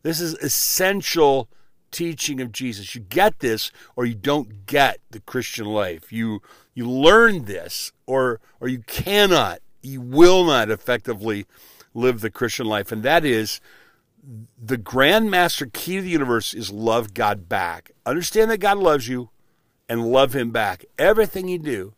This 0.03 0.19
is 0.19 0.33
essential 0.35 1.49
teaching 1.91 2.41
of 2.41 2.51
Jesus. 2.51 2.93
You 2.93 3.01
get 3.01 3.39
this 3.39 3.71
or 3.95 4.05
you 4.05 4.15
don't 4.15 4.65
get 4.65 4.99
the 5.11 5.21
Christian 5.21 5.65
life. 5.65 6.11
You 6.11 6.41
you 6.73 6.89
learn 6.89 7.45
this 7.45 7.91
or 8.05 8.39
or 8.59 8.67
you 8.67 8.79
cannot, 8.79 9.59
you 9.81 10.01
will 10.01 10.43
not 10.45 10.69
effectively 10.69 11.45
live 11.93 12.19
the 12.19 12.29
Christian 12.29 12.65
life. 12.65 12.91
And 12.91 13.03
that 13.03 13.23
is 13.23 13.61
the 14.61 14.77
grand 14.77 15.29
master 15.31 15.67
key 15.67 15.97
to 15.97 16.01
the 16.01 16.09
universe 16.09 16.53
is 16.53 16.71
love 16.71 17.13
God 17.13 17.47
back. 17.47 17.91
Understand 18.05 18.51
that 18.51 18.57
God 18.57 18.77
loves 18.77 19.07
you 19.07 19.29
and 19.87 20.07
love 20.11 20.35
him 20.35 20.51
back. 20.51 20.85
Everything 20.97 21.47
you 21.47 21.59
do, 21.59 21.93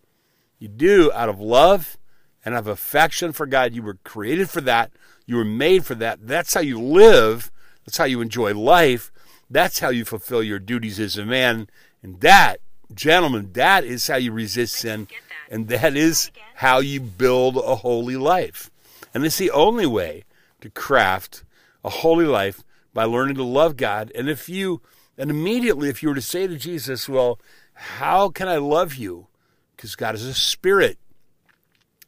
you 0.60 0.68
do 0.68 1.12
out 1.14 1.30
of 1.30 1.40
love 1.40 1.98
and 2.44 2.56
of 2.56 2.68
affection 2.68 3.32
for 3.32 3.46
God. 3.46 3.74
You 3.74 3.84
were 3.84 3.98
created 4.04 4.50
for 4.50 4.62
that. 4.62 4.92
You 5.26 5.36
were 5.36 5.46
made 5.46 5.86
for 5.86 5.96
that. 5.96 6.26
That's 6.28 6.54
how 6.54 6.62
you 6.62 6.80
live. 6.80 7.52
That's 7.86 7.98
how 7.98 8.06
you 8.06 8.22
enjoy 8.22 8.54
life. 8.54 9.12
That's 9.50 9.80
how 9.80 9.90
you 9.90 10.06
fulfill 10.06 10.44
your 10.44 10.60
duties 10.60 11.00
as 11.00 11.18
a 11.18 11.26
man. 11.26 11.70
And 12.04 12.20
that, 12.22 12.58
gentlemen, 12.94 13.52
that 13.54 13.84
is 13.84 14.08
how 14.08 14.18
you 14.18 14.32
resist 14.32 14.76
sin. 14.76 15.08
And 15.50 15.68
that 15.70 15.96
is 15.96 16.32
how 16.56 16.80
you 16.80 17.00
build 17.00 17.58
a 17.58 17.76
holy 17.76 18.18
life. 18.18 18.70
And 19.14 19.26
it's 19.26 19.38
the 19.38 19.52
only 19.52 19.86
way 19.86 20.26
to 20.62 20.70
craft 20.70 21.44
a 21.84 21.90
holy 21.90 22.26
life 22.26 22.64
by 22.94 23.06
learning 23.06 23.36
to 23.36 23.44
love 23.44 23.78
God. 23.78 24.12
And 24.16 24.30
if 24.30 24.50
you, 24.50 24.82
and 25.18 25.30
immediately, 25.30 25.90
if 25.90 26.04
you 26.04 26.10
were 26.10 26.16
to 26.16 26.22
say 26.22 26.48
to 26.48 26.58
Jesus, 26.58 27.08
well, 27.08 27.40
how 27.78 28.30
can 28.30 28.48
I 28.48 28.58
love 28.58 28.96
you? 28.96 29.28
Because 29.76 29.96
God 29.96 30.16
is 30.16 30.26
a 30.26 30.34
spirit. 30.34 30.98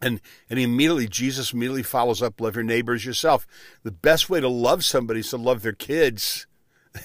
And 0.01 0.19
and 0.49 0.57
immediately 0.57 1.07
Jesus 1.07 1.53
immediately 1.53 1.83
follows 1.83 2.21
up, 2.21 2.41
love 2.41 2.55
your 2.55 2.63
neighbors 2.63 3.05
yourself. 3.05 3.45
The 3.83 3.91
best 3.91 4.29
way 4.29 4.39
to 4.39 4.47
love 4.47 4.83
somebody 4.83 5.19
is 5.19 5.29
to 5.29 5.37
love 5.37 5.61
their 5.61 5.73
kids. 5.73 6.45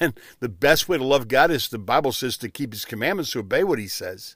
And 0.00 0.18
the 0.40 0.48
best 0.48 0.88
way 0.88 0.96
to 0.96 1.04
love 1.04 1.28
God 1.28 1.50
is 1.50 1.68
the 1.68 1.78
Bible 1.78 2.10
says 2.10 2.38
to 2.38 2.48
keep 2.48 2.72
his 2.72 2.86
commandments, 2.86 3.32
to 3.32 3.40
obey 3.40 3.64
what 3.64 3.78
he 3.78 3.86
says. 3.86 4.34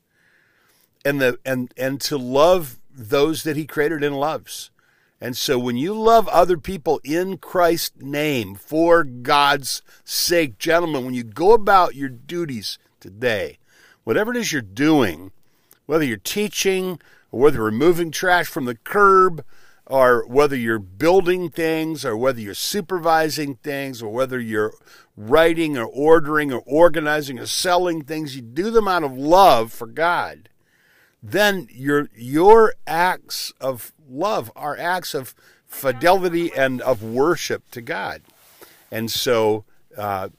And 1.06 1.22
the 1.22 1.38
and 1.42 1.72
and 1.78 1.98
to 2.02 2.18
love 2.18 2.78
those 2.90 3.44
that 3.44 3.56
he 3.56 3.66
created 3.66 4.04
and 4.04 4.20
loves. 4.20 4.70
And 5.22 5.36
so 5.36 5.58
when 5.58 5.78
you 5.78 5.94
love 5.94 6.28
other 6.28 6.58
people 6.58 7.00
in 7.02 7.38
Christ's 7.38 7.96
name 7.98 8.54
for 8.54 9.02
God's 9.04 9.82
sake, 10.04 10.58
gentlemen, 10.58 11.06
when 11.06 11.14
you 11.14 11.24
go 11.24 11.52
about 11.52 11.94
your 11.94 12.10
duties 12.10 12.78
today, 13.00 13.57
whatever 14.08 14.30
it 14.30 14.38
is 14.38 14.54
you're 14.54 14.62
doing, 14.62 15.30
whether 15.84 16.02
you're 16.02 16.16
teaching 16.16 16.98
or 17.30 17.40
whether 17.40 17.56
you're 17.56 17.66
removing 17.66 18.10
trash 18.10 18.46
from 18.46 18.64
the 18.64 18.74
curb 18.74 19.44
or 19.84 20.26
whether 20.26 20.56
you're 20.56 20.78
building 20.78 21.50
things, 21.50 22.06
or 22.06 22.16
whether 22.16 22.40
you're 22.40 22.54
supervising 22.54 23.56
things, 23.56 24.02
or 24.02 24.10
whether 24.10 24.40
you're 24.40 24.72
writing 25.14 25.76
or 25.76 25.84
ordering 25.84 26.50
or 26.50 26.62
organizing 26.64 27.38
or 27.38 27.44
selling 27.44 28.02
things, 28.02 28.34
you 28.34 28.40
do 28.40 28.70
them 28.70 28.88
out 28.88 29.04
of 29.04 29.12
love 29.12 29.72
for 29.72 29.86
God. 29.86 30.48
Then 31.22 31.68
your 31.70 32.08
your 32.14 32.76
acts 32.86 33.52
of 33.60 33.92
love 34.08 34.50
are 34.56 34.76
acts 34.78 35.12
of 35.12 35.34
fidelity 35.66 36.50
and 36.54 36.80
of 36.80 37.02
worship 37.02 37.70
to 37.72 37.82
God. 37.82 38.22
And 38.90 39.10
so 39.10 39.64
uh, 39.98 40.30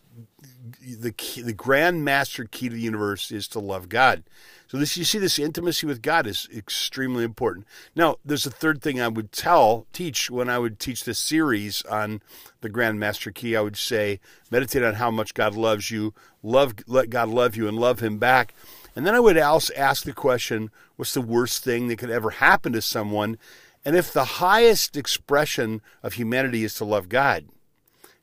the 0.81 1.11
key, 1.11 1.41
the 1.41 1.53
grand 1.53 2.03
master 2.03 2.45
key 2.45 2.69
to 2.69 2.75
the 2.75 2.81
universe 2.81 3.31
is 3.31 3.47
to 3.49 3.59
love 3.59 3.89
God. 3.89 4.23
So 4.67 4.77
this 4.77 4.95
you 4.97 5.03
see 5.03 5.17
this 5.17 5.39
intimacy 5.39 5.87
with 5.87 6.01
God 6.01 6.27
is 6.27 6.47
extremely 6.55 7.23
important. 7.23 7.65
Now, 7.95 8.17
there's 8.23 8.45
a 8.45 8.51
third 8.51 8.81
thing 8.81 9.01
I 9.01 9.07
would 9.07 9.31
tell, 9.31 9.87
teach 9.93 10.29
when 10.29 10.47
I 10.47 10.59
would 10.59 10.79
teach 10.79 11.03
this 11.03 11.17
series 11.17 11.81
on 11.83 12.21
the 12.61 12.69
Grand 12.69 12.99
Master 12.99 13.31
Key. 13.31 13.55
I 13.55 13.61
would 13.61 13.77
say 13.77 14.19
meditate 14.51 14.83
on 14.83 14.95
how 14.95 15.09
much 15.09 15.33
God 15.33 15.55
loves 15.55 15.89
you, 15.89 16.13
love 16.43 16.75
let 16.85 17.09
God 17.09 17.29
love 17.29 17.55
you 17.55 17.67
and 17.67 17.77
love 17.77 17.99
him 17.99 18.19
back. 18.19 18.53
And 18.95 19.07
then 19.07 19.15
I 19.15 19.19
would 19.19 19.37
also 19.37 19.73
ask 19.75 20.03
the 20.03 20.13
question, 20.13 20.69
what's 20.97 21.13
the 21.13 21.21
worst 21.21 21.63
thing 21.63 21.87
that 21.87 21.97
could 21.97 22.11
ever 22.11 22.29
happen 22.31 22.73
to 22.73 22.81
someone? 22.81 23.37
And 23.83 23.95
if 23.95 24.11
the 24.13 24.25
highest 24.25 24.97
expression 24.97 25.81
of 26.03 26.13
humanity 26.13 26.63
is 26.63 26.75
to 26.75 26.85
love 26.85 27.09
God, 27.09 27.45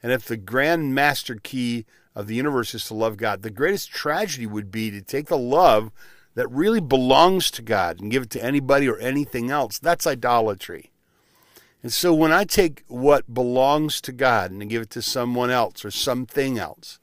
and 0.03 0.13
if 0.13 0.27
the 0.27 0.37
grand 0.37 0.95
master 0.95 1.41
key 1.43 1.87
of 2.17 2.27
the 2.27 2.35
universe 2.35 2.75
is 2.75 2.87
to 2.87 2.95
love 2.95 3.19
God, 3.19 3.43
the 3.43 3.51
greatest 3.51 3.91
tragedy 3.91 4.47
would 4.47 4.73
be 4.73 4.91
to 4.91 5.03
take 5.03 5.27
the 5.27 5.39
love 5.39 5.93
that 6.35 6.51
really 6.51 6.81
belongs 6.81 7.51
to 7.53 7.63
God 7.63 8.01
and 8.01 8.11
give 8.11 8.25
it 8.25 8.31
to 8.31 8.43
anybody 8.43 8.89
or 8.89 8.99
anything 8.99 9.51
else, 9.51 9.79
that's 9.79 10.07
idolatry. 10.07 10.91
And 11.83 11.93
so 11.93 12.15
when 12.15 12.33
I 12.33 12.45
take 12.45 12.85
what 12.89 13.33
belongs 13.33 14.01
to 14.01 14.13
God 14.13 14.51
and 14.51 14.69
give 14.69 14.83
it 14.83 14.91
to 14.91 15.03
someone 15.03 15.51
else 15.51 15.85
or 15.85 15.91
something 15.91 16.59
else, 16.59 16.99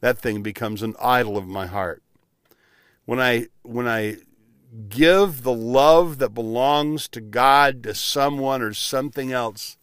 that 0.00 0.18
thing 0.18 0.42
becomes 0.42 0.82
an 0.82 0.94
idol 1.02 1.36
of 1.36 1.46
my 1.46 1.66
heart. 1.66 2.02
When 3.04 3.20
I 3.20 3.48
when 3.62 3.88
I 3.88 4.18
give 4.88 5.42
the 5.42 5.52
love 5.52 6.18
that 6.18 6.30
belongs 6.30 7.08
to 7.08 7.20
God 7.20 7.82
to 7.82 7.94
someone 7.94 8.62
or 8.62 8.72
something 8.72 9.32
else, 9.32 9.78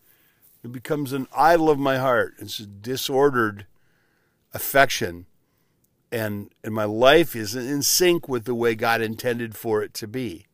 it 0.64 0.72
becomes 0.72 1.14
an 1.14 1.28
idol 1.36 1.70
of 1.70 1.78
my 1.78 1.98
heart. 1.98 2.36
It's 2.40 2.60
a 2.60 2.66
disordered 2.66 3.66
affection 4.54 5.26
and 6.12 6.50
and 6.64 6.74
my 6.74 6.84
life 6.84 7.36
is 7.36 7.56
in 7.56 7.82
sync 7.82 8.28
with 8.28 8.46
the 8.46 8.56
way 8.56 8.76
God 8.76 9.02
intended 9.02 9.56
for 9.56 9.82
it 9.82 9.94
to 9.96 10.08
be. 10.08 10.46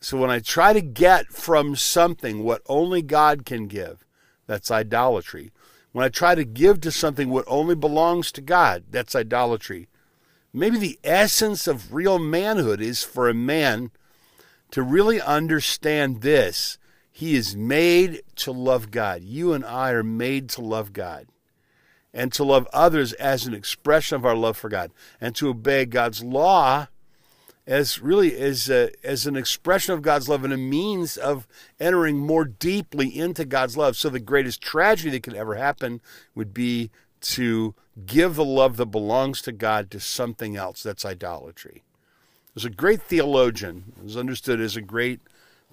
So 0.00 0.16
when 0.16 0.30
I 0.30 0.40
try 0.40 0.72
to 0.72 0.80
get 0.80 1.28
from 1.28 1.76
something 1.76 2.42
what 2.42 2.62
only 2.66 3.02
God 3.02 3.44
can 3.44 3.66
give, 3.66 4.04
that's 4.46 4.70
idolatry. 4.70 5.52
When 5.92 6.04
I 6.04 6.08
try 6.08 6.34
to 6.34 6.44
give 6.44 6.80
to 6.82 6.92
something 6.92 7.30
what 7.30 7.44
only 7.48 7.74
belongs 7.74 8.30
to 8.32 8.40
God, 8.40 8.84
that's 8.90 9.16
idolatry. 9.16 9.88
Maybe 10.52 10.78
the 10.78 10.98
essence 11.02 11.66
of 11.66 11.94
real 11.94 12.18
manhood 12.18 12.80
is 12.80 13.02
for 13.02 13.28
a 13.28 13.34
man 13.34 13.90
to 14.70 14.82
really 14.82 15.20
understand 15.20 16.20
this. 16.20 16.78
He 17.10 17.34
is 17.34 17.56
made 17.56 18.22
to 18.36 18.52
love 18.52 18.90
God. 18.90 19.22
You 19.22 19.52
and 19.52 19.64
I 19.64 19.90
are 19.90 20.04
made 20.04 20.48
to 20.50 20.60
love 20.60 20.92
God 20.92 21.26
and 22.12 22.32
to 22.32 22.44
love 22.44 22.66
others 22.72 23.12
as 23.14 23.46
an 23.46 23.54
expression 23.54 24.16
of 24.16 24.24
our 24.24 24.36
love 24.36 24.56
for 24.56 24.68
God, 24.68 24.90
and 25.20 25.34
to 25.36 25.48
obey 25.48 25.84
God's 25.84 26.22
law 26.22 26.88
as 27.66 28.00
really 28.00 28.34
as 28.34 28.70
a, 28.70 28.90
as 29.04 29.26
an 29.26 29.36
expression 29.36 29.92
of 29.92 30.00
God's 30.00 30.26
love 30.26 30.42
and 30.42 30.54
a 30.54 30.56
means 30.56 31.18
of 31.18 31.46
entering 31.78 32.16
more 32.16 32.46
deeply 32.46 33.06
into 33.16 33.44
God's 33.44 33.76
love. 33.76 33.94
So 33.94 34.08
the 34.08 34.18
greatest 34.18 34.62
tragedy 34.62 35.10
that 35.10 35.22
could 35.22 35.34
ever 35.34 35.56
happen 35.56 36.00
would 36.34 36.54
be 36.54 36.90
to 37.20 37.74
give 38.06 38.36
the 38.36 38.44
love 38.44 38.78
that 38.78 38.86
belongs 38.86 39.42
to 39.42 39.52
God 39.52 39.90
to 39.90 40.00
something 40.00 40.56
else. 40.56 40.82
That's 40.82 41.04
idolatry. 41.04 41.82
There's 42.54 42.64
a 42.64 42.70
great 42.70 43.02
theologian, 43.02 43.92
was 44.02 44.16
understood 44.16 44.60
as 44.60 44.74
a 44.74 44.80
great 44.80 45.20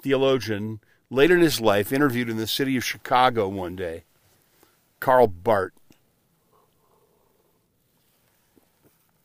theologian, 0.01 0.81
later 1.09 1.35
in 1.35 1.41
his 1.41 1.61
life, 1.61 1.93
interviewed 1.93 2.29
in 2.29 2.37
the 2.37 2.45
city 2.45 2.75
of 2.75 2.83
Chicago 2.83 3.47
one 3.47 3.77
day, 3.77 4.03
Karl 4.99 5.27
Barth. 5.27 5.71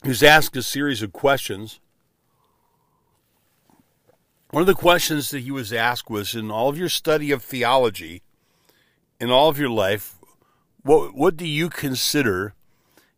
Was 0.08 0.22
asked 0.22 0.56
a 0.56 0.62
series 0.62 1.02
of 1.02 1.12
questions. 1.12 1.78
One 4.50 4.62
of 4.62 4.66
the 4.66 4.74
questions 4.74 5.30
that 5.30 5.40
he 5.40 5.50
was 5.50 5.72
asked 5.72 6.10
was 6.10 6.34
in 6.34 6.50
all 6.50 6.68
of 6.68 6.78
your 6.78 6.88
study 6.88 7.30
of 7.30 7.42
theology, 7.42 8.22
in 9.20 9.30
all 9.30 9.48
of 9.48 9.58
your 9.58 9.70
life, 9.70 10.16
what, 10.82 11.14
what 11.14 11.36
do 11.36 11.46
you 11.46 11.68
consider 11.68 12.54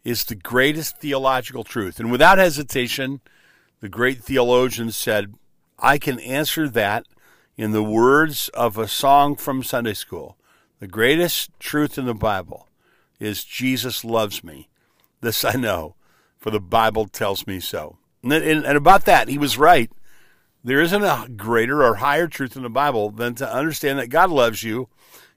is 0.04 0.24
the 0.24 0.34
greatest 0.34 0.98
theological 0.98 1.62
truth? 1.62 2.00
And 2.00 2.10
without 2.10 2.38
hesitation, 2.38 3.20
the 3.80 3.88
great 3.88 4.22
theologian 4.22 4.90
said, 4.90 5.34
I 5.78 5.98
can 5.98 6.18
answer 6.20 6.68
that 6.68 7.06
in 7.56 7.70
the 7.70 7.82
words 7.82 8.48
of 8.50 8.76
a 8.76 8.88
song 8.88 9.36
from 9.36 9.62
Sunday 9.62 9.94
school. 9.94 10.36
The 10.80 10.88
greatest 10.88 11.50
truth 11.60 11.96
in 11.96 12.06
the 12.06 12.14
Bible 12.14 12.68
is 13.20 13.44
Jesus 13.44 14.04
loves 14.04 14.42
me. 14.42 14.68
This 15.20 15.44
I 15.44 15.52
know 15.52 15.94
for 16.42 16.50
the 16.50 16.60
Bible 16.60 17.06
tells 17.06 17.46
me 17.46 17.60
so. 17.60 17.96
And, 18.24 18.32
and, 18.32 18.66
and 18.66 18.76
about 18.76 19.04
that, 19.04 19.28
he 19.28 19.38
was 19.38 19.56
right. 19.56 19.90
There 20.64 20.80
isn't 20.80 21.04
a 21.04 21.28
greater 21.36 21.84
or 21.84 21.96
higher 21.96 22.26
truth 22.26 22.56
in 22.56 22.64
the 22.64 22.68
Bible 22.68 23.10
than 23.10 23.36
to 23.36 23.50
understand 23.50 24.00
that 24.00 24.08
God 24.08 24.28
loves 24.28 24.64
you. 24.64 24.88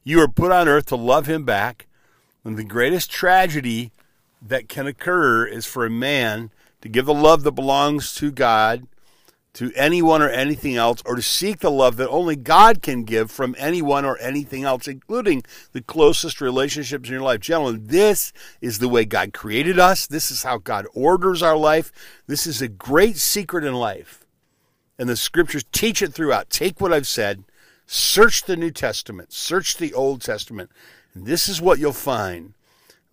You 0.03 0.19
are 0.21 0.27
put 0.27 0.51
on 0.51 0.67
earth 0.67 0.87
to 0.87 0.95
love 0.95 1.27
him 1.27 1.45
back. 1.45 1.85
And 2.43 2.57
the 2.57 2.63
greatest 2.63 3.11
tragedy 3.11 3.91
that 4.41 4.67
can 4.67 4.87
occur 4.87 5.45
is 5.45 5.67
for 5.67 5.85
a 5.85 5.91
man 5.91 6.49
to 6.81 6.89
give 6.89 7.05
the 7.05 7.13
love 7.13 7.43
that 7.43 7.51
belongs 7.51 8.15
to 8.15 8.31
God 8.31 8.87
to 9.55 9.71
anyone 9.73 10.21
or 10.21 10.29
anything 10.29 10.75
else, 10.75 11.01
or 11.05 11.15
to 11.15 11.21
seek 11.21 11.59
the 11.59 11.71
love 11.71 11.95
that 11.95 12.09
only 12.09 12.35
God 12.35 12.81
can 12.81 13.03
give 13.03 13.31
from 13.31 13.55
anyone 13.57 14.05
or 14.05 14.17
anything 14.19 14.63
else, 14.63 14.87
including 14.87 15.43
the 15.71 15.81
closest 15.81 16.41
relationships 16.41 17.07
in 17.07 17.13
your 17.13 17.23
life. 17.23 17.39
Gentlemen, 17.39 17.87
this 17.87 18.33
is 18.59 18.79
the 18.79 18.89
way 18.89 19.05
God 19.05 19.33
created 19.33 19.79
us. 19.79 20.07
This 20.07 20.29
is 20.29 20.43
how 20.43 20.57
God 20.57 20.85
orders 20.93 21.41
our 21.41 21.57
life. 21.57 21.91
This 22.27 22.45
is 22.45 22.61
a 22.61 22.67
great 22.67 23.15
secret 23.15 23.63
in 23.63 23.73
life. 23.73 24.25
And 24.99 25.07
the 25.07 25.15
scriptures 25.15 25.65
teach 25.71 26.01
it 26.01 26.13
throughout. 26.13 26.49
Take 26.49 26.81
what 26.81 26.93
I've 26.93 27.07
said, 27.07 27.45
search 27.85 28.43
the 28.43 28.57
New 28.57 28.71
Testament, 28.71 29.31
search 29.31 29.77
the 29.77 29.93
Old 29.93 30.21
Testament, 30.21 30.69
and 31.13 31.25
this 31.25 31.47
is 31.47 31.61
what 31.61 31.79
you'll 31.79 31.93
find 31.93 32.53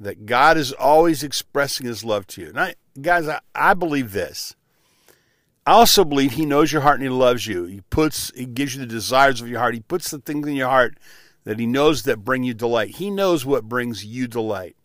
that 0.01 0.27
God 0.27 0.57
is 0.57 0.73
always 0.73 1.23
expressing 1.23 1.87
his 1.87 2.05
love 2.05 2.27
to 2.29 2.41
you. 2.41 2.49
And 2.49 2.59
I, 2.59 2.75
guys, 3.01 3.29
I, 3.29 3.41
I 3.55 3.75
believe 3.75 4.11
this 4.11 4.57
I 5.65 5.73
also 5.73 6.05
believe 6.05 6.33
he 6.33 6.47
knows 6.47 6.73
your 6.73 6.83
heart 6.83 6.97
and 6.97 7.05
he 7.05 7.09
loves 7.09 7.47
you. 7.47 7.65
He 7.65 7.83
puts 7.83 8.33
he 8.35 8.47
gives 8.47 8.75
you 8.75 8.81
the 8.81 8.87
desires 8.87 9.41
of 9.41 9.49
your 9.49 9.61
heart. 9.61 9.75
He 9.75 9.81
puts 9.81 10.11
the 10.11 10.19
things 10.19 10.47
in 10.49 10.55
your 10.55 10.69
heart 10.69 10.99
that 11.45 11.59
he 11.59 11.67
knows 11.67 12.03
that 12.03 12.25
bring 12.25 12.43
you 12.43 12.55
delight. 12.55 12.97
He 12.97 13.11
knows 13.11 13.47
what 13.47 13.69
brings 13.69 14.05
you 14.05 14.27
delight. 14.27 14.77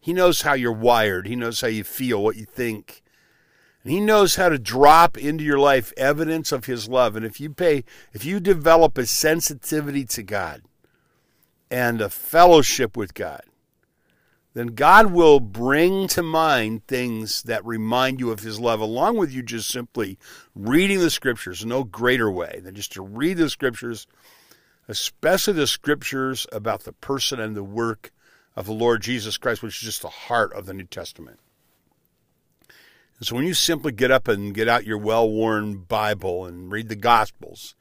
He 0.00 0.12
knows 0.12 0.42
how 0.42 0.54
you're 0.54 0.72
wired. 0.72 1.28
He 1.28 1.36
knows 1.36 1.60
how 1.60 1.68
you 1.68 1.84
feel, 1.84 2.22
what 2.22 2.36
you 2.36 2.44
think. 2.44 3.02
And 3.84 3.92
he 3.92 4.00
knows 4.00 4.34
how 4.34 4.48
to 4.48 4.58
drop 4.58 5.16
into 5.16 5.44
your 5.44 5.58
life 5.58 5.92
evidence 5.96 6.50
of 6.50 6.64
his 6.64 6.88
love. 6.88 7.14
And 7.14 7.24
if 7.24 7.40
you 7.40 7.50
pay 7.50 7.84
if 8.12 8.24
you 8.24 8.40
develop 8.40 8.98
a 8.98 9.06
sensitivity 9.06 10.04
to 10.06 10.24
God 10.24 10.62
and 11.70 12.00
a 12.00 12.10
fellowship 12.10 12.96
with 12.96 13.14
God, 13.14 13.42
then 14.54 14.68
God 14.68 15.12
will 15.12 15.40
bring 15.40 16.08
to 16.08 16.22
mind 16.22 16.86
things 16.86 17.42
that 17.44 17.64
remind 17.64 18.20
you 18.20 18.30
of 18.30 18.40
His 18.40 18.60
love, 18.60 18.80
along 18.80 19.16
with 19.16 19.32
you 19.32 19.42
just 19.42 19.70
simply 19.70 20.18
reading 20.54 21.00
the 21.00 21.10
Scriptures. 21.10 21.64
No 21.64 21.84
greater 21.84 22.30
way 22.30 22.60
than 22.62 22.74
just 22.74 22.92
to 22.92 23.02
read 23.02 23.38
the 23.38 23.48
Scriptures, 23.48 24.06
especially 24.88 25.54
the 25.54 25.66
Scriptures 25.66 26.46
about 26.52 26.84
the 26.84 26.92
person 26.92 27.40
and 27.40 27.56
the 27.56 27.64
work 27.64 28.12
of 28.54 28.66
the 28.66 28.72
Lord 28.72 29.00
Jesus 29.00 29.38
Christ, 29.38 29.62
which 29.62 29.76
is 29.76 29.82
just 29.82 30.02
the 30.02 30.08
heart 30.08 30.52
of 30.52 30.66
the 30.66 30.74
New 30.74 30.84
Testament. 30.84 31.38
And 33.18 33.26
so 33.26 33.36
when 33.36 33.46
you 33.46 33.54
simply 33.54 33.92
get 33.92 34.10
up 34.10 34.28
and 34.28 34.54
get 34.54 34.68
out 34.68 34.84
your 34.84 34.98
well 34.98 35.30
worn 35.30 35.76
Bible 35.76 36.44
and 36.44 36.70
read 36.70 36.88
the 36.88 36.96
Gospels, 36.96 37.74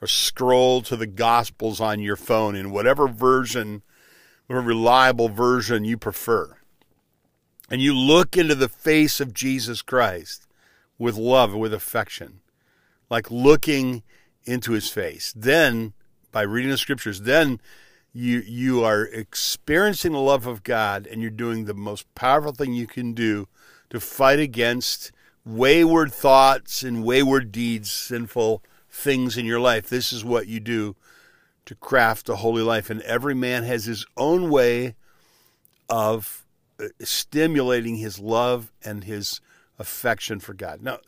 or 0.00 0.06
scroll 0.06 0.82
to 0.82 0.96
the 0.96 1.06
Gospels 1.06 1.80
on 1.80 1.98
your 2.00 2.16
phone 2.16 2.54
in 2.54 2.70
whatever 2.70 3.08
version 3.08 3.82
a 4.48 4.60
reliable 4.60 5.28
version 5.28 5.84
you 5.84 5.96
prefer. 5.96 6.56
And 7.70 7.80
you 7.80 7.94
look 7.94 8.36
into 8.36 8.54
the 8.54 8.68
face 8.68 9.20
of 9.20 9.32
Jesus 9.32 9.82
Christ 9.82 10.46
with 10.98 11.16
love, 11.16 11.54
with 11.54 11.72
affection, 11.72 12.40
like 13.08 13.30
looking 13.30 14.02
into 14.44 14.72
his 14.72 14.90
face. 14.90 15.32
Then, 15.34 15.94
by 16.30 16.42
reading 16.42 16.70
the 16.70 16.78
scriptures, 16.78 17.22
then 17.22 17.60
you 18.12 18.40
you 18.46 18.84
are 18.84 19.04
experiencing 19.04 20.12
the 20.12 20.20
love 20.20 20.46
of 20.46 20.62
God 20.62 21.06
and 21.06 21.20
you're 21.20 21.30
doing 21.30 21.64
the 21.64 21.74
most 21.74 22.12
powerful 22.14 22.52
thing 22.52 22.72
you 22.72 22.86
can 22.86 23.12
do 23.12 23.48
to 23.90 23.98
fight 23.98 24.38
against 24.38 25.10
wayward 25.44 26.12
thoughts 26.12 26.82
and 26.82 27.04
wayward 27.04 27.50
deeds, 27.50 27.90
sinful 27.90 28.62
things 28.88 29.36
in 29.36 29.46
your 29.46 29.60
life. 29.60 29.88
This 29.88 30.12
is 30.12 30.24
what 30.24 30.46
you 30.46 30.60
do 30.60 30.94
to 31.66 31.74
craft 31.74 32.28
a 32.28 32.36
holy 32.36 32.62
life, 32.62 32.90
and 32.90 33.00
every 33.02 33.34
man 33.34 33.62
has 33.62 33.84
his 33.84 34.04
own 34.16 34.50
way 34.50 34.94
of 35.88 36.44
uh, 36.78 36.86
stimulating 37.00 37.96
his 37.96 38.18
love 38.18 38.72
and 38.84 39.04
his 39.04 39.40
affection 39.78 40.40
for 40.40 40.54
God. 40.54 40.82
Now, 40.82 40.98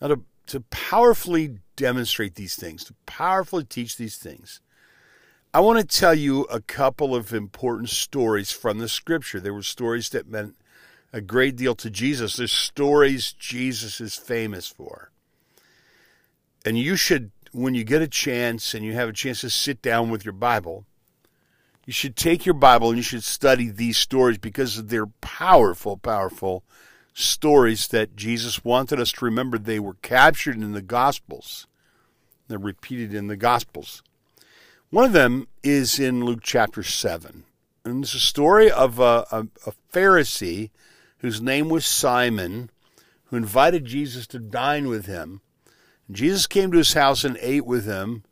now 0.00 0.08
to, 0.08 0.22
to 0.46 0.60
powerfully 0.70 1.58
demonstrate 1.76 2.34
these 2.34 2.56
things, 2.56 2.84
to 2.84 2.94
powerfully 3.06 3.64
teach 3.64 3.96
these 3.96 4.16
things, 4.16 4.60
I 5.54 5.60
want 5.60 5.78
to 5.78 5.96
tell 5.98 6.14
you 6.14 6.44
a 6.44 6.60
couple 6.60 7.14
of 7.14 7.34
important 7.34 7.90
stories 7.90 8.50
from 8.50 8.78
the 8.78 8.88
scripture. 8.88 9.38
There 9.38 9.52
were 9.52 9.62
stories 9.62 10.08
that 10.10 10.26
meant 10.26 10.56
a 11.12 11.20
great 11.20 11.56
deal 11.56 11.74
to 11.74 11.90
Jesus. 11.90 12.36
There's 12.36 12.52
stories 12.52 13.34
Jesus 13.34 14.00
is 14.00 14.14
famous 14.14 14.66
for. 14.66 15.10
And 16.64 16.78
you 16.78 16.96
should, 16.96 17.32
when 17.52 17.74
you 17.74 17.84
get 17.84 18.02
a 18.02 18.08
chance 18.08 18.74
and 18.74 18.84
you 18.84 18.94
have 18.94 19.08
a 19.08 19.12
chance 19.12 19.42
to 19.42 19.50
sit 19.50 19.82
down 19.82 20.10
with 20.10 20.24
your 20.24 20.32
Bible, 20.32 20.84
you 21.84 21.92
should 21.92 22.16
take 22.16 22.46
your 22.46 22.54
Bible 22.54 22.88
and 22.88 22.96
you 22.96 23.02
should 23.02 23.24
study 23.24 23.68
these 23.68 23.96
stories 23.96 24.38
because 24.38 24.86
they're 24.86 25.06
powerful, 25.06 25.96
powerful 25.96 26.64
stories 27.12 27.88
that 27.88 28.16
Jesus 28.16 28.64
wanted 28.64 28.98
us 28.98 29.12
to 29.12 29.24
remember. 29.24 29.58
They 29.58 29.80
were 29.80 29.96
captured 30.02 30.56
in 30.56 30.72
the 30.72 30.82
Gospels, 30.82 31.66
they're 32.48 32.58
repeated 32.58 33.14
in 33.14 33.26
the 33.26 33.36
Gospels. 33.36 34.02
One 34.90 35.04
of 35.04 35.12
them 35.12 35.48
is 35.62 35.98
in 35.98 36.24
Luke 36.24 36.40
chapter 36.42 36.82
7. 36.82 37.44
And 37.84 38.04
it's 38.04 38.14
a 38.14 38.20
story 38.20 38.70
of 38.70 38.98
a, 38.98 39.26
a, 39.32 39.46
a 39.66 39.72
Pharisee 39.92 40.70
whose 41.18 41.40
name 41.40 41.68
was 41.68 41.86
Simon, 41.86 42.68
who 43.26 43.36
invited 43.36 43.86
Jesus 43.86 44.26
to 44.28 44.38
dine 44.38 44.88
with 44.88 45.06
him. 45.06 45.40
Jesus 46.14 46.46
came 46.46 46.70
to 46.72 46.78
his 46.78 46.92
house 46.92 47.24
and 47.24 47.38
ate 47.40 47.66
with 47.66 47.86
him, 47.86 48.24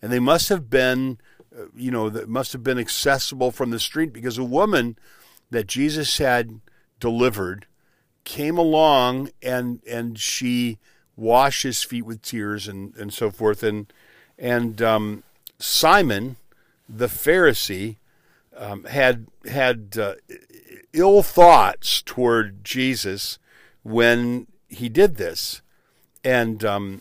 and 0.00 0.12
they 0.12 0.20
must 0.20 0.48
have 0.48 0.70
been, 0.70 1.18
uh, 1.56 1.64
you 1.74 1.90
know, 1.90 2.08
that 2.10 2.28
must 2.28 2.52
have 2.52 2.62
been 2.62 2.78
accessible 2.78 3.50
from 3.50 3.70
the 3.70 3.80
street 3.80 4.12
because 4.12 4.38
a 4.38 4.44
woman 4.44 4.96
that 5.50 5.66
Jesus 5.66 6.18
had 6.18 6.60
delivered 7.00 7.66
came 8.24 8.58
along 8.58 9.30
and 9.42 9.80
and 9.88 10.18
she 10.18 10.78
washed 11.16 11.62
his 11.62 11.82
feet 11.82 12.02
with 12.02 12.22
tears 12.22 12.68
and 12.68 12.94
and 12.96 13.12
so 13.12 13.30
forth. 13.30 13.62
And 13.62 13.92
and 14.38 14.82
um, 14.82 15.22
Simon, 15.58 16.36
the 16.88 17.06
Pharisee, 17.06 17.96
um, 18.56 18.84
had 18.84 19.26
had 19.50 19.96
uh, 19.98 20.14
ill 20.92 21.22
thoughts 21.22 22.02
toward 22.02 22.64
Jesus 22.64 23.38
when 23.82 24.46
he 24.68 24.88
did 24.88 25.16
this, 25.16 25.62
and 26.24 26.64
um, 26.64 27.00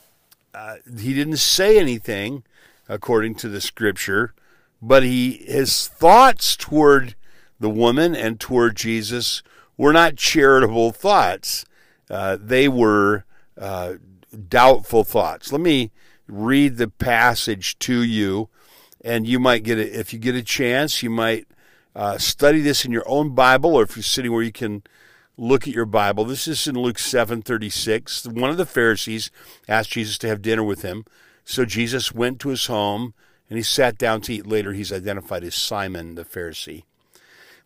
uh, 0.56 0.78
he 0.98 1.13
didn't 1.13 1.38
say 1.38 1.78
anything 1.78 2.44
according 2.88 3.36
to 3.36 3.50
the 3.50 3.60
Scripture, 3.60 4.34
but 4.82 5.04
he 5.04 5.44
his 5.46 5.88
thoughts 5.88 6.56
toward 6.56 7.15
the 7.60 7.70
woman 7.70 8.15
and 8.15 8.39
toward 8.39 8.76
Jesus 8.76 9.44
were 9.78 9.94
not 9.94 10.15
charitable 10.15 10.91
thoughts; 10.91 11.65
uh, 12.10 12.38
they 12.39 12.70
were 12.70 13.26
uh, 13.60 13.96
doubtful 14.48 15.04
thoughts. 15.04 15.52
Let 15.52 15.62
me 15.62 15.91
read 16.28 16.78
the 16.78 16.88
passage 16.88 17.78
to 17.80 18.02
you, 18.02 18.50
and 19.04 19.28
you 19.28 19.39
might 19.39 19.63
get 19.63 19.78
it 19.78 19.94
if 19.94 20.13
you 20.13 20.20
get 20.20 20.36
a 20.36 20.44
chance. 20.44 21.04
You 21.04 21.10
might 21.10 21.48
uh, 21.96 22.18
study 22.18 22.62
this 22.62 22.86
in 22.86 22.91
your 22.91 23.08
own 23.08 23.36
Bible, 23.36 23.76
or 23.76 23.84
if 23.84 23.98
you're 23.98 24.04
sitting 24.04 24.32
where 24.32 24.44
you 24.44 24.54
can 24.54 24.84
look 25.38 25.67
at 25.67 25.74
your 25.74 25.86
Bible. 25.86 26.26
This 26.26 26.48
is 26.48 26.67
in 26.67 26.76
Luke 26.76 27.00
seven 27.00 27.41
thirty 27.41 27.69
six. 27.69 28.26
One 28.26 28.50
of 28.50 28.58
the 28.58 28.65
Pharisees 28.65 29.32
asked 29.67 29.91
Jesus 29.91 30.17
to 30.19 30.28
have 30.28 30.41
dinner 30.41 30.63
with 30.63 30.82
him, 30.82 31.06
so 31.43 31.65
Jesus 31.65 32.13
went 32.13 32.39
to 32.41 32.50
his 32.50 32.67
home 32.67 33.13
and 33.50 33.58
he 33.58 33.63
sat 33.63 33.98
down 33.98 34.21
to 34.21 34.34
eat. 34.34 34.48
Later, 34.48 34.74
he's 34.74 34.93
identified 34.93 35.43
as 35.43 35.56
Simon 35.56 36.15
the 36.15 36.26
Pharisee. 36.26 36.84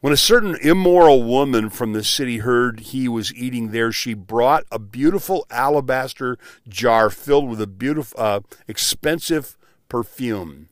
When 0.02 0.14
a 0.14 0.18
certain 0.18 0.56
immoral 0.62 1.24
woman 1.24 1.70
from 1.70 1.92
the 1.92 2.06
city 2.06 2.38
heard 2.38 2.80
he 2.80 3.10
was 3.10 3.34
eating 3.34 3.72
there, 3.72 3.92
she 3.92 4.14
brought 4.14 4.64
a 4.72 4.80
beautiful 4.80 5.46
alabaster 5.50 6.38
jar 6.70 7.10
filled 7.10 7.50
with 7.50 7.60
a 7.60 7.68
beautiful, 7.68 8.18
uh, 8.18 8.40
expensive 8.68 9.58
perfume. 9.90 10.70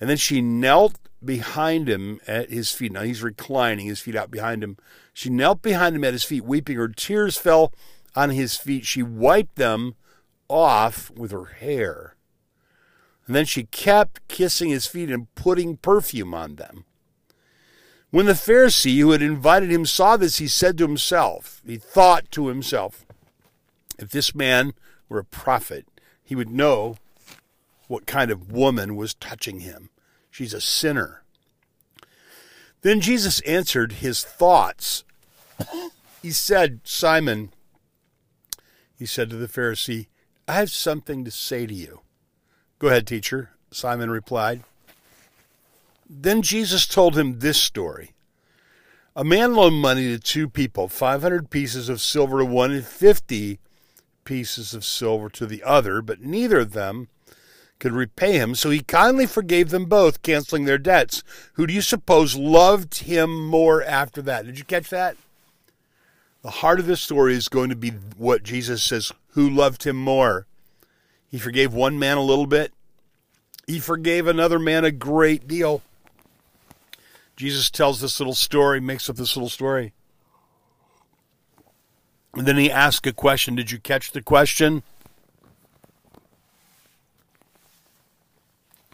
And 0.00 0.08
then 0.08 0.16
she 0.16 0.40
knelt 0.40 0.98
behind 1.22 1.86
him 1.86 2.18
at 2.26 2.48
his 2.48 2.72
feet. 2.72 2.92
Now 2.92 3.02
he's 3.02 3.22
reclining, 3.22 3.88
his 3.88 4.00
feet 4.00 4.16
out 4.16 4.30
behind 4.30 4.64
him. 4.64 4.78
She 5.20 5.28
knelt 5.28 5.60
behind 5.60 5.94
him 5.94 6.04
at 6.04 6.14
his 6.14 6.24
feet, 6.24 6.46
weeping. 6.46 6.78
Her 6.78 6.88
tears 6.88 7.36
fell 7.36 7.74
on 8.16 8.30
his 8.30 8.56
feet. 8.56 8.86
She 8.86 9.02
wiped 9.02 9.56
them 9.56 9.94
off 10.48 11.10
with 11.10 11.30
her 11.30 11.44
hair. 11.44 12.16
And 13.26 13.36
then 13.36 13.44
she 13.44 13.64
kept 13.64 14.26
kissing 14.28 14.70
his 14.70 14.86
feet 14.86 15.10
and 15.10 15.26
putting 15.34 15.76
perfume 15.76 16.32
on 16.32 16.54
them. 16.54 16.86
When 18.08 18.24
the 18.24 18.32
Pharisee 18.32 18.98
who 18.98 19.10
had 19.10 19.20
invited 19.20 19.70
him 19.70 19.84
saw 19.84 20.16
this, 20.16 20.38
he 20.38 20.48
said 20.48 20.78
to 20.78 20.86
himself, 20.86 21.60
he 21.66 21.76
thought 21.76 22.30
to 22.30 22.46
himself, 22.46 23.04
if 23.98 24.08
this 24.08 24.34
man 24.34 24.72
were 25.10 25.18
a 25.18 25.24
prophet, 25.24 25.86
he 26.24 26.34
would 26.34 26.48
know 26.48 26.96
what 27.88 28.06
kind 28.06 28.30
of 28.30 28.50
woman 28.52 28.96
was 28.96 29.12
touching 29.12 29.60
him. 29.60 29.90
She's 30.30 30.54
a 30.54 30.62
sinner. 30.62 31.24
Then 32.80 33.02
Jesus 33.02 33.40
answered 33.40 33.92
his 33.92 34.24
thoughts. 34.24 35.04
He 36.22 36.32
said, 36.32 36.80
Simon, 36.84 37.52
he 38.98 39.06
said 39.06 39.30
to 39.30 39.36
the 39.36 39.48
Pharisee, 39.48 40.06
I 40.46 40.54
have 40.54 40.70
something 40.70 41.24
to 41.24 41.30
say 41.30 41.66
to 41.66 41.74
you. 41.74 42.00
Go 42.78 42.88
ahead, 42.88 43.06
teacher, 43.06 43.50
Simon 43.70 44.10
replied. 44.10 44.62
Then 46.08 46.42
Jesus 46.42 46.86
told 46.86 47.16
him 47.16 47.38
this 47.38 47.60
story. 47.60 48.12
A 49.16 49.24
man 49.24 49.54
loaned 49.54 49.80
money 49.80 50.08
to 50.08 50.18
two 50.18 50.48
people, 50.48 50.88
500 50.88 51.50
pieces 51.50 51.88
of 51.88 52.00
silver 52.00 52.40
to 52.40 52.44
one 52.44 52.70
and 52.72 52.84
50 52.84 53.58
pieces 54.24 54.74
of 54.74 54.84
silver 54.84 55.28
to 55.30 55.46
the 55.46 55.62
other, 55.62 56.02
but 56.02 56.20
neither 56.20 56.58
of 56.60 56.72
them 56.72 57.08
could 57.78 57.92
repay 57.92 58.32
him, 58.32 58.54
so 58.54 58.70
he 58.70 58.80
kindly 58.80 59.26
forgave 59.26 59.70
them 59.70 59.86
both, 59.86 60.22
canceling 60.22 60.64
their 60.64 60.78
debts. 60.78 61.22
Who 61.54 61.66
do 61.66 61.72
you 61.72 61.80
suppose 61.80 62.36
loved 62.36 62.98
him 62.98 63.46
more 63.46 63.82
after 63.82 64.20
that? 64.22 64.46
Did 64.46 64.58
you 64.58 64.64
catch 64.64 64.90
that? 64.90 65.16
The 66.42 66.50
heart 66.50 66.80
of 66.80 66.86
this 66.86 67.02
story 67.02 67.34
is 67.34 67.48
going 67.48 67.68
to 67.70 67.76
be 67.76 67.90
what 68.16 68.42
Jesus 68.42 68.82
says 68.82 69.12
who 69.32 69.48
loved 69.48 69.84
him 69.84 69.96
more. 69.96 70.46
He 71.28 71.38
forgave 71.38 71.72
one 71.74 71.98
man 71.98 72.16
a 72.16 72.22
little 72.22 72.46
bit, 72.46 72.72
he 73.66 73.78
forgave 73.78 74.26
another 74.26 74.58
man 74.58 74.84
a 74.84 74.90
great 74.90 75.46
deal. 75.46 75.82
Jesus 77.36 77.70
tells 77.70 78.00
this 78.00 78.20
little 78.20 78.34
story, 78.34 78.80
makes 78.80 79.08
up 79.08 79.16
this 79.16 79.36
little 79.36 79.48
story. 79.48 79.94
And 82.34 82.46
then 82.46 82.56
he 82.56 82.70
asks 82.70 83.08
a 83.08 83.12
question. 83.12 83.54
Did 83.54 83.70
you 83.70 83.78
catch 83.78 84.12
the 84.12 84.22
question? 84.22 84.82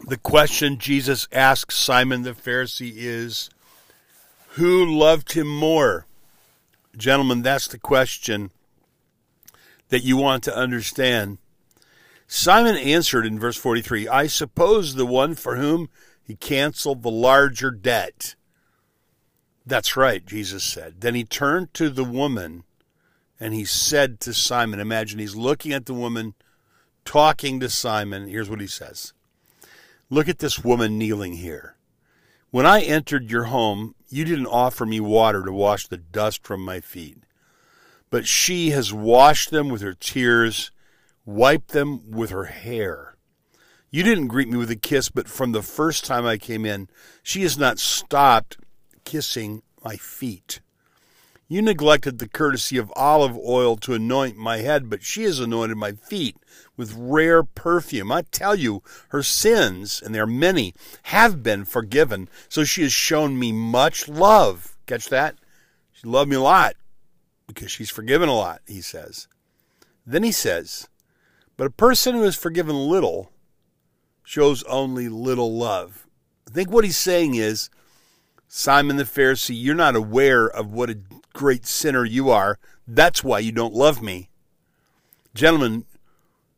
The 0.07 0.17
question 0.17 0.77
Jesus 0.77 1.27
asks 1.31 1.75
Simon 1.75 2.21
the 2.21 2.31
Pharisee 2.31 2.93
is 2.95 3.49
Who 4.51 4.85
loved 4.85 5.33
him 5.33 5.47
more? 5.47 6.06
Gentlemen, 6.97 7.43
that's 7.43 7.67
the 7.67 7.79
question 7.79 8.51
that 9.89 10.03
you 10.03 10.17
want 10.17 10.43
to 10.43 10.55
understand. 10.55 11.37
Simon 12.27 12.75
answered 12.75 13.25
in 13.25 13.39
verse 13.39 13.55
43 13.55 14.07
I 14.07 14.27
suppose 14.27 14.95
the 14.95 15.05
one 15.05 15.35
for 15.35 15.55
whom 15.55 15.89
he 16.23 16.35
canceled 16.35 17.03
the 17.03 17.11
larger 17.11 17.71
debt. 17.71 18.35
That's 19.65 19.95
right, 19.95 20.25
Jesus 20.25 20.63
said. 20.63 21.01
Then 21.01 21.15
he 21.15 21.23
turned 21.23 21.73
to 21.75 21.89
the 21.89 22.03
woman 22.03 22.63
and 23.39 23.53
he 23.53 23.63
said 23.63 24.19
to 24.21 24.33
Simon, 24.33 24.79
imagine 24.79 25.19
he's 25.19 25.35
looking 25.35 25.71
at 25.71 25.85
the 25.85 25.93
woman, 25.93 26.33
talking 27.05 27.59
to 27.59 27.69
Simon. 27.69 28.27
Here's 28.27 28.49
what 28.49 28.61
he 28.61 28.67
says 28.67 29.13
Look 30.09 30.27
at 30.27 30.39
this 30.39 30.63
woman 30.63 30.97
kneeling 30.97 31.33
here. 31.33 31.76
When 32.49 32.65
I 32.65 32.81
entered 32.81 33.29
your 33.29 33.45
home, 33.45 33.93
you 34.07 34.23
didn't 34.23 34.47
offer 34.47 34.85
me 34.85 35.01
water 35.01 35.43
to 35.43 35.51
wash 35.51 35.87
the 35.87 35.97
dust 35.97 36.45
from 36.45 36.61
my 36.61 36.79
feet, 36.79 37.17
but 38.09 38.25
she 38.25 38.69
has 38.69 38.93
washed 38.93 39.51
them 39.51 39.67
with 39.67 39.81
her 39.81 39.93
tears, 39.93 40.71
wiped 41.25 41.69
them 41.69 42.09
with 42.09 42.29
her 42.29 42.45
hair. 42.45 43.17
You 43.91 44.01
didn't 44.01 44.27
greet 44.27 44.47
me 44.47 44.57
with 44.57 44.71
a 44.71 44.77
kiss, 44.77 45.09
but 45.09 45.27
from 45.27 45.51
the 45.51 45.61
first 45.61 46.05
time 46.05 46.25
I 46.25 46.37
came 46.37 46.65
in, 46.65 46.87
she 47.21 47.43
has 47.43 47.57
not 47.57 47.79
stopped 47.79 48.57
kissing 49.03 49.61
my 49.83 49.97
feet. 49.97 50.61
You 51.49 51.61
neglected 51.61 52.19
the 52.19 52.27
courtesy 52.27 52.77
of 52.77 52.91
olive 52.95 53.37
oil 53.37 53.77
to 53.77 53.93
anoint 53.93 54.35
my 54.35 54.57
head, 54.57 54.89
but 54.89 55.01
she 55.01 55.23
has 55.23 55.39
anointed 55.39 55.77
my 55.77 55.93
feet 55.93 56.35
with 56.75 56.93
rare 56.97 57.41
perfume. 57.41 58.11
I 58.11 58.23
tell 58.23 58.53
you, 58.53 58.83
her 59.09 59.23
sins, 59.23 60.01
and 60.03 60.13
they 60.13 60.19
are 60.19 60.27
many, 60.27 60.73
have 61.03 61.41
been 61.41 61.63
forgiven, 61.63 62.27
so 62.49 62.65
she 62.65 62.81
has 62.81 62.91
shown 62.91 63.39
me 63.39 63.53
much 63.53 64.09
love. 64.09 64.77
Catch 64.87 65.07
that? 65.09 65.35
She 65.93 66.05
loved 66.05 66.29
me 66.29 66.35
a 66.35 66.41
lot 66.41 66.75
because 67.47 67.71
she's 67.71 67.89
forgiven 67.89 68.27
a 68.27 68.35
lot, 68.35 68.61
he 68.67 68.81
says. 68.81 69.29
Then 70.05 70.23
he 70.23 70.33
says, 70.33 70.89
But 71.55 71.67
a 71.67 71.71
person 71.71 72.15
who 72.15 72.23
is 72.23 72.35
forgiven 72.35 72.75
little 72.75 73.31
shows 74.23 74.63
only 74.63 75.07
little 75.07 75.57
love. 75.57 76.07
I 76.45 76.51
think 76.51 76.69
what 76.69 76.83
he's 76.83 76.97
saying 76.97 77.35
is, 77.35 77.69
Simon 78.49 78.97
the 78.97 79.03
Pharisee, 79.03 79.55
you're 79.57 79.75
not 79.75 79.95
aware 79.95 80.45
of 80.45 80.73
what 80.73 80.89
a 80.89 80.97
great 81.37 81.67
sinner 81.67 82.03
you 82.03 82.31
are. 82.31 82.57
That's 82.87 83.23
why 83.23 83.39
you 83.39 83.51
don't 83.51 83.75
love 83.75 84.01
me. 84.01 84.29
Gentlemen, 85.35 85.85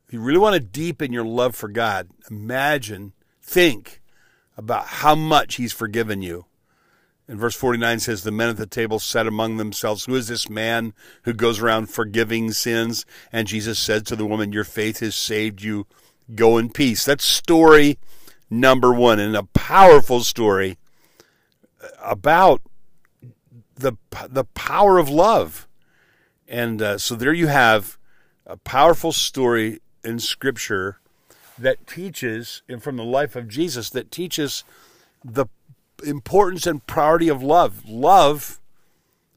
if 0.07 0.13
you 0.13 0.21
really 0.21 0.39
want 0.39 0.53
to 0.53 0.61
deepen 0.61 1.11
your 1.11 1.25
love 1.25 1.53
for 1.53 1.67
God, 1.67 2.07
imagine, 2.31 3.11
think 3.41 4.01
about 4.55 4.85
how 4.85 5.15
much 5.15 5.55
He's 5.55 5.73
forgiven 5.73 6.21
you. 6.21 6.45
And 7.27 7.37
verse 7.37 7.55
49 7.55 7.99
says, 7.99 8.23
The 8.23 8.31
men 8.31 8.47
at 8.47 8.55
the 8.55 8.65
table 8.65 8.99
said 8.99 9.27
among 9.27 9.57
themselves, 9.57 10.05
Who 10.05 10.15
is 10.15 10.29
this 10.29 10.49
man 10.49 10.93
who 11.23 11.33
goes 11.33 11.59
around 11.59 11.89
forgiving 11.89 12.53
sins? 12.53 13.05
And 13.33 13.49
Jesus 13.49 13.77
said 13.77 14.05
to 14.07 14.15
the 14.15 14.25
woman, 14.25 14.53
Your 14.53 14.63
faith 14.63 15.01
has 15.01 15.13
saved 15.13 15.61
you. 15.61 15.87
Go 16.33 16.57
in 16.57 16.69
peace. 16.69 17.03
That's 17.03 17.25
story 17.25 17.99
number 18.49 18.93
one, 18.93 19.19
and 19.19 19.35
a 19.35 19.43
powerful 19.43 20.21
story 20.21 20.77
about 22.01 22.61
the 23.79 23.93
the 24.27 24.43
power 24.43 24.97
of 24.97 25.09
love. 25.09 25.67
And 26.47 26.81
uh, 26.81 26.97
so 26.97 27.15
there 27.15 27.33
you 27.33 27.47
have 27.47 27.97
a 28.45 28.57
powerful 28.57 29.11
story 29.11 29.81
in 30.03 30.19
Scripture 30.19 30.99
that 31.57 31.85
teaches, 31.85 32.63
and 32.67 32.81
from 32.81 32.97
the 32.97 33.03
life 33.03 33.35
of 33.35 33.47
Jesus, 33.47 33.89
that 33.91 34.11
teaches 34.11 34.63
the 35.23 35.45
importance 36.05 36.65
and 36.65 36.85
priority 36.87 37.27
of 37.27 37.43
love. 37.43 37.87
Love 37.87 38.59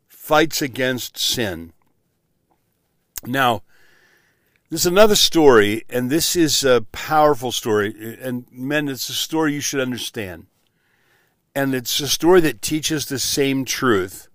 fights 0.09 0.63
against 0.63 1.19
sin. 1.19 1.73
Now, 3.27 3.63
there's 4.71 4.87
another 4.87 5.17
story, 5.17 5.85
and 5.91 6.09
this 6.09 6.35
is 6.35 6.65
a 6.65 6.87
powerful 6.93 7.53
story. 7.53 8.17
And 8.21 8.47
men, 8.51 8.89
it's 8.89 9.09
a 9.09 9.15
story 9.15 9.53
you 9.53 9.61
should 9.61 9.81
understand. 9.81 10.47
And 11.55 11.75
it's 11.75 12.01
a 12.01 12.09
story 12.09 12.41
that 12.41 12.63
teaches 12.63 13.05
the 13.05 13.19
same 13.19 13.67
truth. 13.67 14.29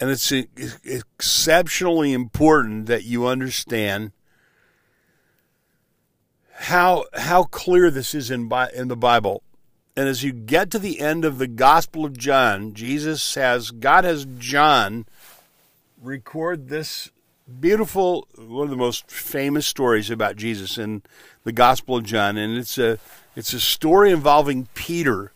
And 0.00 0.10
it's 0.10 0.32
exceptionally 0.32 2.12
important 2.12 2.86
that 2.86 3.04
you 3.04 3.26
understand 3.26 4.12
how 6.54 7.04
how 7.14 7.44
clear 7.44 7.90
this 7.90 8.14
is 8.14 8.30
in 8.30 8.50
in 8.74 8.88
the 8.88 8.96
Bible. 8.96 9.42
And 9.96 10.08
as 10.08 10.24
you 10.24 10.32
get 10.32 10.70
to 10.70 10.78
the 10.78 11.00
end 11.00 11.24
of 11.24 11.38
the 11.38 11.46
Gospel 11.46 12.04
of 12.04 12.16
John, 12.16 12.72
Jesus 12.72 13.34
has 13.34 13.70
God 13.70 14.04
has 14.04 14.26
John 14.38 15.04
record 16.02 16.68
this 16.68 17.10
beautiful 17.58 18.28
one 18.36 18.64
of 18.64 18.70
the 18.70 18.76
most 18.76 19.10
famous 19.10 19.66
stories 19.66 20.10
about 20.10 20.36
Jesus 20.36 20.78
in 20.78 21.02
the 21.44 21.52
Gospel 21.52 21.96
of 21.96 22.04
John, 22.04 22.36
and 22.36 22.56
it's 22.56 22.78
a 22.78 22.98
it's 23.36 23.52
a 23.52 23.60
story 23.60 24.10
involving 24.10 24.68
Peter. 24.74 25.32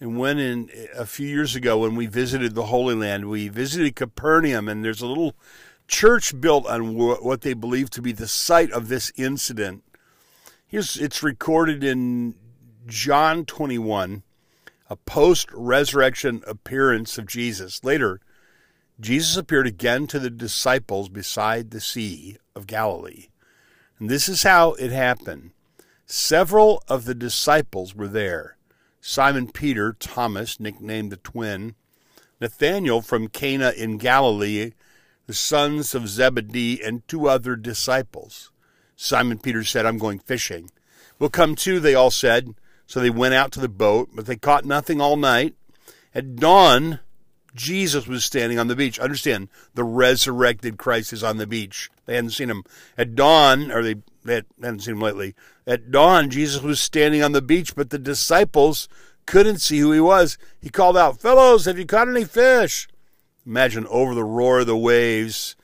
And 0.00 0.18
when 0.18 0.38
in 0.38 0.70
a 0.96 1.04
few 1.04 1.28
years 1.28 1.54
ago 1.54 1.78
when 1.78 1.94
we 1.94 2.06
visited 2.06 2.54
the 2.54 2.66
Holy 2.66 2.94
Land, 2.94 3.28
we 3.28 3.48
visited 3.48 3.96
Capernaum, 3.96 4.66
and 4.66 4.82
there's 4.82 5.02
a 5.02 5.06
little 5.06 5.34
church 5.88 6.40
built 6.40 6.66
on 6.66 6.94
what 6.94 7.42
they 7.42 7.52
believe 7.52 7.90
to 7.90 8.02
be 8.02 8.12
the 8.12 8.26
site 8.26 8.72
of 8.72 8.88
this 8.88 9.12
incident. 9.16 9.84
Here's 10.66 10.96
it's 10.96 11.22
recorded 11.22 11.84
in 11.84 12.34
John 12.86 13.44
21, 13.44 14.22
a 14.88 14.96
post-resurrection 14.96 16.42
appearance 16.46 17.18
of 17.18 17.26
Jesus. 17.26 17.84
Later, 17.84 18.20
Jesus 18.98 19.36
appeared 19.36 19.66
again 19.66 20.06
to 20.06 20.18
the 20.18 20.30
disciples 20.30 21.10
beside 21.10 21.70
the 21.70 21.80
Sea 21.80 22.38
of 22.54 22.66
Galilee. 22.66 23.28
And 23.98 24.08
this 24.08 24.30
is 24.30 24.44
how 24.44 24.72
it 24.74 24.92
happened. 24.92 25.50
Several 26.06 26.82
of 26.88 27.04
the 27.04 27.14
disciples 27.14 27.94
were 27.94 28.08
there 28.08 28.56
Simon 29.00 29.48
Peter, 29.48 29.96
Thomas, 29.98 30.60
nicknamed 30.60 31.10
the 31.10 31.16
twin, 31.16 31.74
Nathanael 32.40 33.02
from 33.02 33.28
Cana 33.28 33.72
in 33.76 33.98
Galilee, 33.98 34.72
the 35.26 35.34
sons 35.34 35.94
of 35.94 36.08
Zebedee, 36.08 36.82
and 36.82 37.06
two 37.06 37.28
other 37.28 37.56
disciples. 37.56 38.50
Simon 38.96 39.38
Peter 39.38 39.64
said, 39.64 39.86
I'm 39.86 39.98
going 39.98 40.18
fishing. 40.18 40.70
We'll 41.18 41.30
come 41.30 41.54
too, 41.54 41.80
they 41.80 41.94
all 41.94 42.10
said. 42.10 42.54
So 42.86 42.98
they 42.98 43.10
went 43.10 43.34
out 43.34 43.52
to 43.52 43.60
the 43.60 43.68
boat, 43.68 44.10
but 44.14 44.26
they 44.26 44.36
caught 44.36 44.64
nothing 44.64 45.00
all 45.00 45.16
night. 45.16 45.54
At 46.14 46.36
dawn, 46.36 46.98
Jesus 47.54 48.06
was 48.06 48.24
standing 48.24 48.58
on 48.58 48.66
the 48.66 48.76
beach. 48.76 48.98
Understand, 48.98 49.48
the 49.74 49.84
resurrected 49.84 50.76
Christ 50.76 51.12
is 51.12 51.22
on 51.22 51.36
the 51.36 51.46
beach. 51.46 51.88
They 52.06 52.16
hadn't 52.16 52.30
seen 52.30 52.50
him. 52.50 52.64
At 52.98 53.14
dawn, 53.14 53.70
or 53.70 53.82
they, 53.82 53.96
they 54.24 54.42
hadn't 54.60 54.80
seen 54.80 54.96
him 54.96 55.00
lately. 55.00 55.34
At 55.66 55.90
dawn, 55.90 56.30
Jesus 56.30 56.62
was 56.62 56.80
standing 56.80 57.22
on 57.22 57.32
the 57.32 57.42
beach, 57.42 57.74
but 57.74 57.90
the 57.90 57.98
disciples 57.98 58.88
couldn't 59.26 59.58
see 59.58 59.78
who 59.78 59.92
he 59.92 60.00
was. 60.00 60.38
He 60.60 60.68
called 60.68 60.96
out, 60.96 61.20
Fellows, 61.20 61.64
have 61.64 61.78
you 61.78 61.86
caught 61.86 62.08
any 62.08 62.24
fish? 62.24 62.88
Imagine 63.46 63.86
over 63.86 64.14
the 64.14 64.24
roar 64.24 64.60
of 64.60 64.66
the 64.66 64.76
waves. 64.76 65.56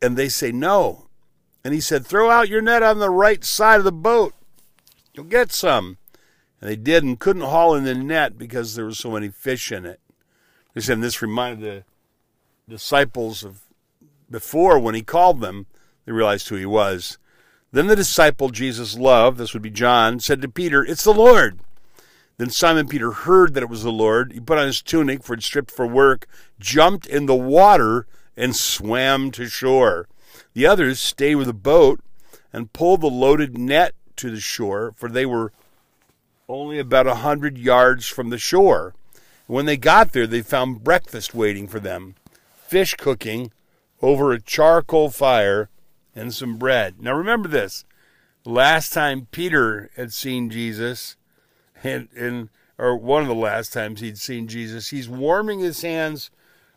And 0.00 0.16
they 0.16 0.28
say, 0.28 0.52
No. 0.52 1.08
And 1.64 1.74
he 1.74 1.80
said, 1.80 2.06
Throw 2.06 2.30
out 2.30 2.48
your 2.48 2.62
net 2.62 2.82
on 2.82 2.98
the 2.98 3.10
right 3.10 3.44
side 3.44 3.78
of 3.78 3.84
the 3.84 3.92
boat. 3.92 4.34
You'll 5.14 5.26
get 5.26 5.52
some. 5.52 5.98
And 6.60 6.70
they 6.70 6.76
did 6.76 7.04
and 7.04 7.18
couldn't 7.18 7.42
haul 7.42 7.74
in 7.74 7.84
the 7.84 7.94
net 7.94 8.38
because 8.38 8.74
there 8.74 8.84
were 8.84 8.94
so 8.94 9.10
many 9.10 9.28
fish 9.28 9.72
in 9.72 9.84
it. 9.84 10.00
And 10.74 11.02
this 11.02 11.20
reminded 11.20 11.60
the 11.60 11.84
disciples 12.72 13.44
of 13.44 13.62
before 14.30 14.78
when 14.78 14.94
he 14.94 15.02
called 15.02 15.40
them, 15.40 15.66
they 16.04 16.12
realized 16.12 16.48
who 16.48 16.56
he 16.56 16.66
was. 16.66 17.18
Then 17.72 17.86
the 17.86 17.96
disciple 17.96 18.48
Jesus 18.48 18.98
loved, 18.98 19.38
this 19.38 19.54
would 19.54 19.62
be 19.62 19.70
John, 19.70 20.18
said 20.18 20.42
to 20.42 20.48
Peter, 20.48 20.84
It's 20.84 21.04
the 21.04 21.14
Lord. 21.14 21.60
Then 22.36 22.50
Simon 22.50 22.88
Peter 22.88 23.12
heard 23.12 23.54
that 23.54 23.62
it 23.62 23.68
was 23.68 23.82
the 23.82 23.92
Lord. 23.92 24.32
He 24.32 24.40
put 24.40 24.58
on 24.58 24.66
his 24.66 24.82
tunic, 24.82 25.22
for 25.22 25.34
it 25.34 25.42
stripped 25.42 25.70
for 25.70 25.86
work, 25.86 26.26
jumped 26.58 27.06
in 27.06 27.26
the 27.26 27.34
water, 27.34 28.06
and 28.36 28.56
swam 28.56 29.30
to 29.32 29.46
shore. 29.46 30.08
The 30.54 30.66
others 30.66 30.98
stayed 31.00 31.36
with 31.36 31.46
the 31.46 31.52
boat 31.52 32.00
and 32.52 32.72
pulled 32.72 33.02
the 33.02 33.08
loaded 33.08 33.56
net 33.56 33.94
to 34.16 34.30
the 34.30 34.40
shore, 34.40 34.92
for 34.96 35.08
they 35.08 35.26
were 35.26 35.52
only 36.48 36.78
about 36.78 37.06
a 37.06 37.16
hundred 37.16 37.58
yards 37.58 38.08
from 38.08 38.30
the 38.30 38.38
shore. 38.38 38.94
When 39.46 39.66
they 39.66 39.76
got 39.76 40.12
there, 40.12 40.26
they 40.26 40.42
found 40.42 40.82
breakfast 40.82 41.34
waiting 41.34 41.68
for 41.68 41.78
them 41.78 42.14
fish 42.70 42.94
cooking 42.94 43.50
over 44.00 44.32
a 44.32 44.40
charcoal 44.40 45.10
fire 45.10 45.68
and 46.14 46.34
some 46.34 46.56
bread. 46.56 47.00
Now, 47.00 47.14
remember 47.14 47.48
this 47.48 47.84
last 48.44 48.92
time 48.92 49.28
Peter 49.30 49.90
had 49.96 50.12
seen 50.12 50.50
Jesus, 50.50 51.16
and, 51.82 52.08
and 52.16 52.48
or 52.78 52.96
one 52.96 53.22
of 53.22 53.28
the 53.28 53.34
last 53.34 53.72
times 53.72 54.00
he'd 54.00 54.18
seen 54.18 54.48
Jesus, 54.48 54.88
he's 54.88 55.08
warming 55.08 55.60
his 55.60 55.82
hands 55.82 56.30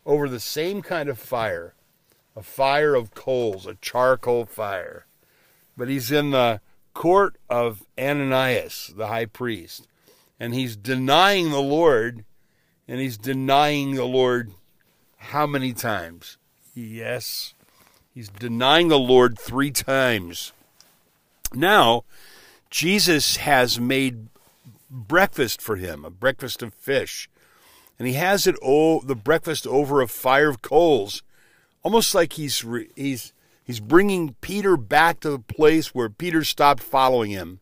over 0.06 0.28
the 0.28 0.40
same 0.40 0.82
kind 0.82 1.10
of 1.10 1.18
fire 1.18 1.76
a 2.36 2.42
fire 2.42 2.96
of 2.96 3.14
coals, 3.14 3.68
a 3.68 3.76
charcoal 3.76 4.44
fire. 4.44 5.06
But 5.78 5.88
he's 5.88 6.12
in 6.12 6.32
the 6.32 6.62
court 6.96 7.38
of 7.48 7.86
Ananias, 7.96 8.92
the 8.98 9.06
high 9.06 9.26
priest, 9.26 9.88
and 10.40 10.54
he's 10.56 10.76
denying 10.76 11.52
the 11.52 11.62
Lord 11.62 12.26
and 12.88 13.00
he's 13.00 13.18
denying 13.18 13.96
the 13.96 14.06
Lord 14.06 14.52
how 15.18 15.48
many 15.48 15.74
times? 15.74 16.38
Yes, 16.74 17.53
he's 18.14 18.30
denying 18.30 18.88
the 18.88 19.00
Lord 19.00 19.38
three 19.38 19.72
times. 19.72 20.54
Now, 21.54 22.04
Jesus 22.70 23.38
has 23.38 23.80
made 23.80 24.28
breakfast 24.90 25.62
for 25.62 25.76
him, 25.76 26.06
a 26.06 26.10
breakfast 26.10 26.62
of 26.62 26.74
fish. 26.74 27.30
And 28.00 28.08
he 28.08 28.16
has 28.16 28.48
it 28.48 28.56
oh, 28.64 29.02
the 29.02 29.16
breakfast 29.16 29.68
over 29.68 30.02
a 30.02 30.08
fire 30.08 30.50
of 30.50 30.62
coals, 30.62 31.22
almost 31.84 32.16
like 32.16 32.34
he's 32.34 32.66
he's 32.96 33.34
he's 33.64 33.80
bringing 33.80 34.36
Peter 34.42 34.76
back 34.78 35.20
to 35.20 35.30
the 35.30 35.40
place 35.40 35.94
where 35.94 36.10
Peter 36.10 36.44
stopped 36.44 36.82
following 36.82 37.32
him. 37.32 37.60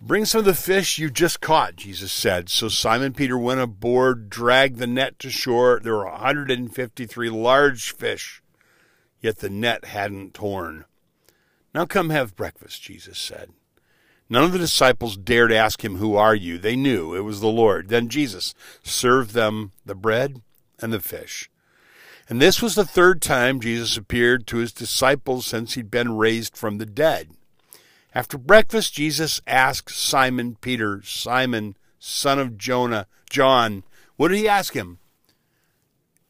Bring 0.00 0.24
some 0.24 0.40
of 0.40 0.44
the 0.44 0.54
fish 0.54 0.98
you 0.98 1.08
just 1.08 1.40
caught, 1.40 1.76
Jesus 1.76 2.12
said. 2.12 2.50
So 2.50 2.68
Simon 2.68 3.14
Peter 3.14 3.38
went 3.38 3.60
aboard, 3.60 4.28
dragged 4.28 4.78
the 4.78 4.86
net 4.86 5.18
to 5.20 5.30
shore. 5.30 5.80
There 5.82 5.94
were 5.94 6.04
153 6.04 7.30
large 7.30 7.94
fish, 7.94 8.42
yet 9.24 9.38
the 9.38 9.48
net 9.48 9.86
hadn't 9.86 10.34
torn. 10.34 10.84
Now 11.74 11.86
come 11.86 12.10
have 12.10 12.36
breakfast, 12.36 12.82
Jesus 12.82 13.18
said. 13.18 13.50
None 14.28 14.44
of 14.44 14.52
the 14.52 14.58
disciples 14.58 15.16
dared 15.16 15.50
ask 15.50 15.82
him, 15.82 15.96
Who 15.96 16.14
are 16.14 16.34
you? 16.34 16.58
They 16.58 16.76
knew 16.76 17.14
it 17.14 17.20
was 17.20 17.40
the 17.40 17.46
Lord. 17.46 17.88
Then 17.88 18.10
Jesus 18.10 18.54
served 18.82 19.32
them 19.32 19.72
the 19.84 19.94
bread 19.94 20.42
and 20.78 20.92
the 20.92 21.00
fish. 21.00 21.50
And 22.28 22.40
this 22.40 22.60
was 22.60 22.74
the 22.74 22.84
third 22.84 23.22
time 23.22 23.60
Jesus 23.60 23.96
appeared 23.96 24.46
to 24.46 24.58
his 24.58 24.72
disciples 24.72 25.46
since 25.46 25.74
he'd 25.74 25.90
been 25.90 26.16
raised 26.16 26.56
from 26.56 26.76
the 26.76 26.86
dead. 26.86 27.30
After 28.14 28.38
breakfast, 28.38 28.94
Jesus 28.94 29.40
asked 29.46 29.94
Simon 29.94 30.56
Peter, 30.60 31.02
Simon, 31.02 31.76
son 31.98 32.38
of 32.38 32.56
Jonah, 32.56 33.06
John, 33.28 33.84
what 34.16 34.28
did 34.28 34.38
he 34.38 34.48
ask 34.48 34.74
him? 34.74 34.98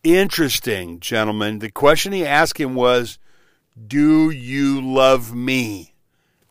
Interesting, 0.05 1.01
gentlemen. 1.01 1.61
The 1.61 1.71
question 1.71 2.13
he 2.13 2.27
asked 2.27 2.61
him 2.61 2.75
was, 2.75 3.19
Do 3.89 4.29
you 4.29 4.79
love 4.83 5.35
me? 5.35 5.95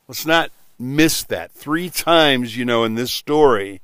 Let's 0.07 0.25
not 0.25 0.49
miss 0.79 1.23
that. 1.25 1.51
Three 1.51 1.91
times, 1.91 2.57
you 2.57 2.65
know, 2.65 2.83
in 2.83 2.95
this 2.95 3.13
story, 3.13 3.81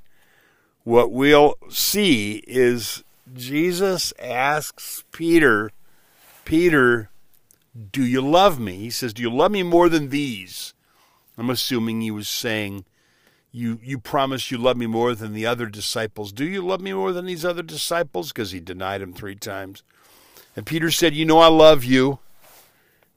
what 0.83 1.11
we'll 1.11 1.53
see 1.69 2.43
is 2.47 3.03
Jesus 3.31 4.11
asks 4.17 5.03
Peter, 5.11 5.69
Peter, 6.45 7.11
do 7.91 8.03
you 8.03 8.21
love 8.21 8.59
me? 8.59 8.75
He 8.77 8.89
says, 8.89 9.13
Do 9.13 9.21
you 9.21 9.31
love 9.31 9.51
me 9.51 9.61
more 9.61 9.87
than 9.87 10.09
these? 10.09 10.73
I'm 11.37 11.51
assuming 11.51 12.01
he 12.01 12.09
was 12.09 12.27
saying, 12.27 12.85
you 13.51 13.79
you 13.83 13.99
promise 13.99 14.51
you 14.51 14.57
love 14.57 14.77
me 14.77 14.85
more 14.85 15.15
than 15.15 15.33
the 15.33 15.45
other 15.45 15.65
disciples. 15.65 16.31
Do 16.31 16.45
you 16.45 16.61
love 16.61 16.81
me 16.81 16.93
more 16.93 17.11
than 17.11 17.25
these 17.25 17.45
other 17.45 17.63
disciples? 17.63 18.31
Because 18.31 18.51
he 18.51 18.59
denied 18.59 19.01
him 19.01 19.13
three 19.13 19.35
times. 19.35 19.83
And 20.55 20.65
Peter 20.65 20.91
said, 20.91 21.15
You 21.15 21.25
know 21.25 21.39
I 21.39 21.47
love 21.47 21.83
you. 21.83 22.19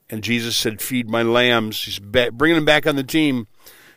And 0.09 0.23
Jesus 0.23 0.57
said, 0.57 0.81
Feed 0.81 1.09
my 1.09 1.23
lambs. 1.23 1.85
He's 1.85 1.99
bringing 1.99 2.57
him 2.57 2.64
back 2.64 2.87
on 2.87 2.97
the 2.97 3.05
team. 3.05 3.47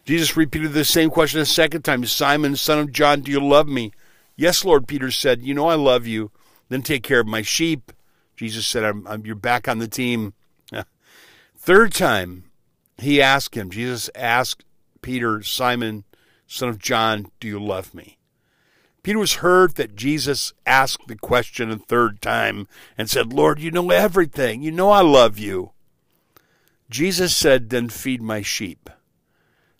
Jesus 0.06 0.38
repeated 0.38 0.74
the 0.74 0.86
same 0.86 1.10
question 1.10 1.40
a 1.40 1.46
second 1.46 1.84
time 1.84 2.06
Simon, 2.06 2.56
son 2.56 2.80
of 2.80 2.92
John, 2.92 3.22
do 3.22 3.32
you 3.32 3.40
love 3.40 3.68
me? 3.68 3.92
Yes, 4.36 4.66
Lord, 4.66 4.88
Peter 4.88 5.12
said, 5.12 5.42
You 5.42 5.54
know 5.54 5.68
I 5.68 5.76
love 5.76 6.06
you. 6.06 6.32
Then 6.70 6.82
take 6.82 7.04
care 7.04 7.20
of 7.20 7.28
my 7.28 7.42
sheep. 7.42 7.92
Jesus 8.36 8.68
said, 8.68 8.84
I'm, 8.84 9.08
I'm, 9.08 9.26
You're 9.26 9.36
back 9.36 9.68
on 9.68 9.80
the 9.80 9.88
team. 9.88 10.34
Third 11.58 11.94
time, 11.94 12.46
he 12.98 13.22
asked 13.22 13.56
him, 13.56 13.70
Jesus 13.70 14.10
asked 14.16 14.64
Peter, 15.02 15.42
Simon, 15.42 16.04
son 16.48 16.70
of 16.70 16.80
John, 16.80 17.32
do 17.40 17.48
you 17.48 17.60
love 17.60 17.94
me? 17.94 18.18
Peter 19.04 19.20
was 19.20 19.36
hurt 19.36 19.76
that 19.76 19.96
Jesus 19.96 20.54
asked 20.66 21.08
the 21.08 21.16
question 21.16 21.70
a 21.70 21.78
third 21.78 22.22
time 22.22 22.68
and 22.98 23.10
said, 23.10 23.32
Lord, 23.32 23.60
you 23.60 23.70
know 23.70 23.92
everything. 23.92 24.64
You 24.64 24.72
know 24.72 24.90
I 24.90 25.02
love 25.02 25.38
you. 25.38 25.74
Jesus 26.90 27.36
said, 27.36 27.70
Then 27.70 27.90
feed 27.90 28.22
my 28.22 28.42
sheep. 28.42 28.90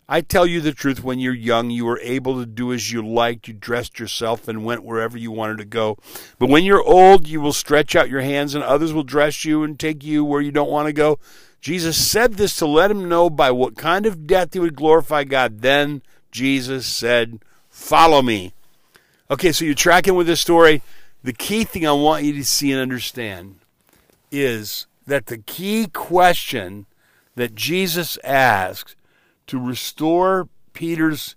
I 0.08 0.20
tell 0.20 0.46
you 0.46 0.60
the 0.60 0.72
truth, 0.72 1.02
when 1.02 1.18
you're 1.18 1.34
young, 1.34 1.70
you 1.70 1.84
were 1.84 1.98
able 2.00 2.38
to 2.38 2.46
do 2.46 2.72
as 2.72 2.92
you 2.92 3.04
liked. 3.04 3.48
You 3.48 3.54
dressed 3.54 3.98
yourself 3.98 4.46
and 4.46 4.64
went 4.64 4.84
wherever 4.84 5.18
you 5.18 5.32
wanted 5.32 5.58
to 5.58 5.64
go. 5.64 5.98
But 6.38 6.48
when 6.48 6.62
you're 6.62 6.84
old, 6.84 7.26
you 7.26 7.40
will 7.40 7.52
stretch 7.52 7.96
out 7.96 8.08
your 8.08 8.20
hands, 8.20 8.54
and 8.54 8.62
others 8.62 8.92
will 8.92 9.02
dress 9.02 9.44
you 9.44 9.64
and 9.64 9.76
take 9.76 10.04
you 10.04 10.24
where 10.24 10.40
you 10.40 10.52
don't 10.52 10.70
want 10.70 10.86
to 10.86 10.92
go. 10.92 11.18
Jesus 11.60 11.96
said 11.96 12.34
this 12.34 12.56
to 12.58 12.66
let 12.66 12.92
him 12.92 13.08
know 13.08 13.28
by 13.28 13.50
what 13.50 13.76
kind 13.76 14.06
of 14.06 14.28
death 14.28 14.52
he 14.52 14.60
would 14.60 14.76
glorify 14.76 15.24
God. 15.24 15.62
Then 15.62 16.02
Jesus 16.36 16.86
said, 16.86 17.40
Follow 17.70 18.20
me. 18.20 18.52
Okay, 19.30 19.52
so 19.52 19.64
you're 19.64 19.74
tracking 19.74 20.14
with 20.14 20.26
this 20.26 20.40
story. 20.40 20.82
The 21.24 21.32
key 21.32 21.64
thing 21.64 21.86
I 21.86 21.92
want 21.92 22.24
you 22.24 22.34
to 22.34 22.44
see 22.44 22.70
and 22.72 22.80
understand 22.80 23.56
is 24.30 24.86
that 25.06 25.26
the 25.26 25.38
key 25.38 25.86
question 25.86 26.84
that 27.36 27.54
Jesus 27.54 28.18
asked 28.22 28.96
to 29.46 29.58
restore 29.58 30.50
Peter's 30.74 31.36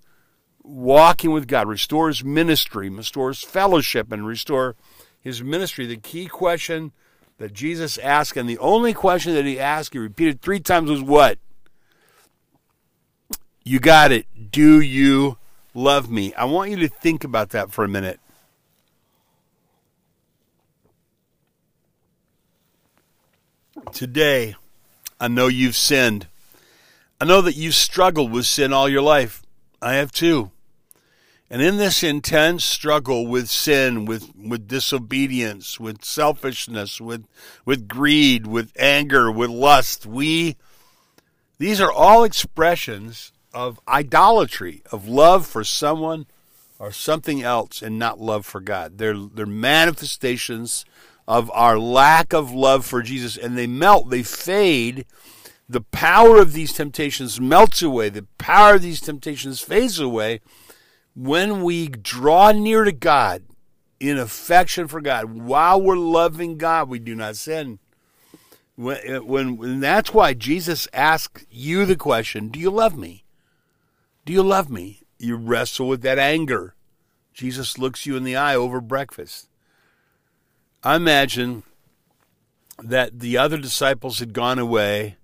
walking 0.64 1.32
with 1.32 1.48
God, 1.48 1.70
restore 1.70 2.10
his 2.10 2.22
ministry, 2.22 2.90
restore 2.90 3.30
his 3.30 3.42
fellowship, 3.42 4.12
and 4.12 4.28
restore 4.28 4.76
his 5.22 5.42
ministry. 5.42 5.86
The 5.86 5.96
key 5.96 6.28
question 6.28 6.92
that 7.38 7.54
Jesus 7.54 7.98
asked, 8.00 8.36
and 8.36 8.50
the 8.50 8.58
only 8.58 8.94
question 8.94 9.34
that 9.34 9.46
he 9.46 9.58
asked, 9.58 9.94
he 9.94 10.00
repeated 10.00 10.42
three 10.42 10.60
times, 10.60 10.90
was 10.90 11.02
what? 11.02 11.40
You 13.70 13.80
got 13.80 14.12
it. 14.12 14.26
Do 14.50 14.82
you 14.82 15.38
love 15.76 16.10
me? 16.10 16.34
I 16.34 16.46
want 16.46 16.72
you 16.72 16.78
to 16.78 16.88
think 16.88 17.24
about 17.24 17.52
that 17.52 17.72
for 17.72 17.84
a 17.84 17.88
minute. 17.88 18.20
Today, 23.94 24.56
I 25.20 25.28
know 25.28 25.46
you've 25.46 25.76
sinned. 25.76 26.26
I 27.22 27.26
know 27.26 27.42
that 27.44 27.58
you've 27.58 27.76
struggled 27.76 28.32
with 28.32 28.48
sin 28.48 28.74
all 28.74 28.90
your 28.90 29.04
life. 29.04 29.44
I 29.84 29.94
have 29.94 30.12
too. 30.12 30.50
And 31.48 31.62
in 31.62 31.78
this 31.78 32.02
intense 32.02 32.66
struggle 32.66 33.28
with 33.28 33.52
sin, 33.52 34.06
with, 34.06 34.32
with 34.36 34.68
disobedience, 34.68 35.80
with 35.80 36.04
selfishness, 36.04 37.00
with, 37.00 37.24
with 37.66 37.88
greed, 37.88 38.48
with 38.48 38.72
anger, 38.80 39.32
with 39.32 39.52
lust, 39.52 40.08
we, 40.08 40.56
these 41.60 41.80
are 41.80 41.92
all 41.92 42.24
expressions 42.24 43.32
of 43.54 43.80
idolatry, 43.88 44.84
of 44.92 45.08
love 45.08 45.46
for 45.46 45.64
someone 45.64 46.26
or 46.78 46.92
something 46.92 47.42
else 47.42 47.82
and 47.82 48.00
not 48.00 48.20
love 48.20 48.46
for 48.46 48.62
God. 48.62 48.98
They're, 48.98 49.18
they're 49.18 49.46
manifestations 49.46 50.86
of 51.28 51.52
our 51.52 51.78
lack 51.78 52.34
of 52.34 52.52
love 52.52 52.86
for 52.86 53.02
Jesus 53.02 53.38
and 53.38 53.58
they 53.58 53.68
melt, 53.68 54.10
they 54.10 54.24
fade 54.24 55.06
the 55.70 55.82
power 55.82 56.38
of 56.38 56.54
these 56.54 56.74
temptations 56.74 57.40
melts 57.40 57.84
away, 57.84 58.10
the 58.10 58.26
power 58.40 58.76
of 58.76 58.82
these 58.82 59.00
temptations 59.00 59.62
fades 59.62 60.00
away 60.00 60.42
when 61.16 61.62
we 61.64 61.88
draw 61.88 62.52
near 62.52 62.84
to 62.84 62.92
God 62.92 63.44
in 64.00 64.18
affection 64.18 64.88
for 64.88 65.00
God. 65.00 65.26
While 65.26 65.82
we're 65.82 65.98
loving 65.98 66.58
God, 66.58 66.90
we 66.90 66.98
do 66.98 67.14
not 67.14 67.36
sin. 67.36 67.78
When, 68.76 69.28
when, 69.28 69.58
when 69.58 69.80
that's 69.80 70.14
why 70.14 70.34
Jesus 70.34 70.88
asked 70.92 71.46
you 71.52 71.86
the 71.86 71.98
question, 71.98 72.48
Do 72.48 72.60
you 72.60 72.72
love 72.72 72.98
me? 72.98 73.26
Do 74.30 74.34
you 74.34 74.44
love 74.44 74.70
me? 74.70 75.02
You 75.18 75.38
wrestle 75.38 75.88
with 75.88 76.04
that 76.04 76.20
anger. 76.20 76.76
Jesus 77.34 77.80
looks 77.80 78.06
you 78.06 78.15
in 78.15 78.24
the 78.24 78.36
eye 78.36 78.54
over 78.54 78.80
breakfast. 78.80 79.50
I 80.84 80.98
imagine 80.98 81.63
that 82.78 83.22
the 83.22 83.39
other 83.39 83.58
disciples 83.58 84.20
had 84.20 84.34
gone 84.34 84.60
away 84.60 85.18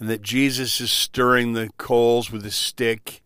and 0.00 0.08
that 0.08 0.22
Jesus 0.22 0.80
is 0.80 0.90
stirring 0.90 1.52
the 1.52 1.68
coals 1.76 2.30
with 2.30 2.46
a 2.46 2.50
stick, 2.50 3.20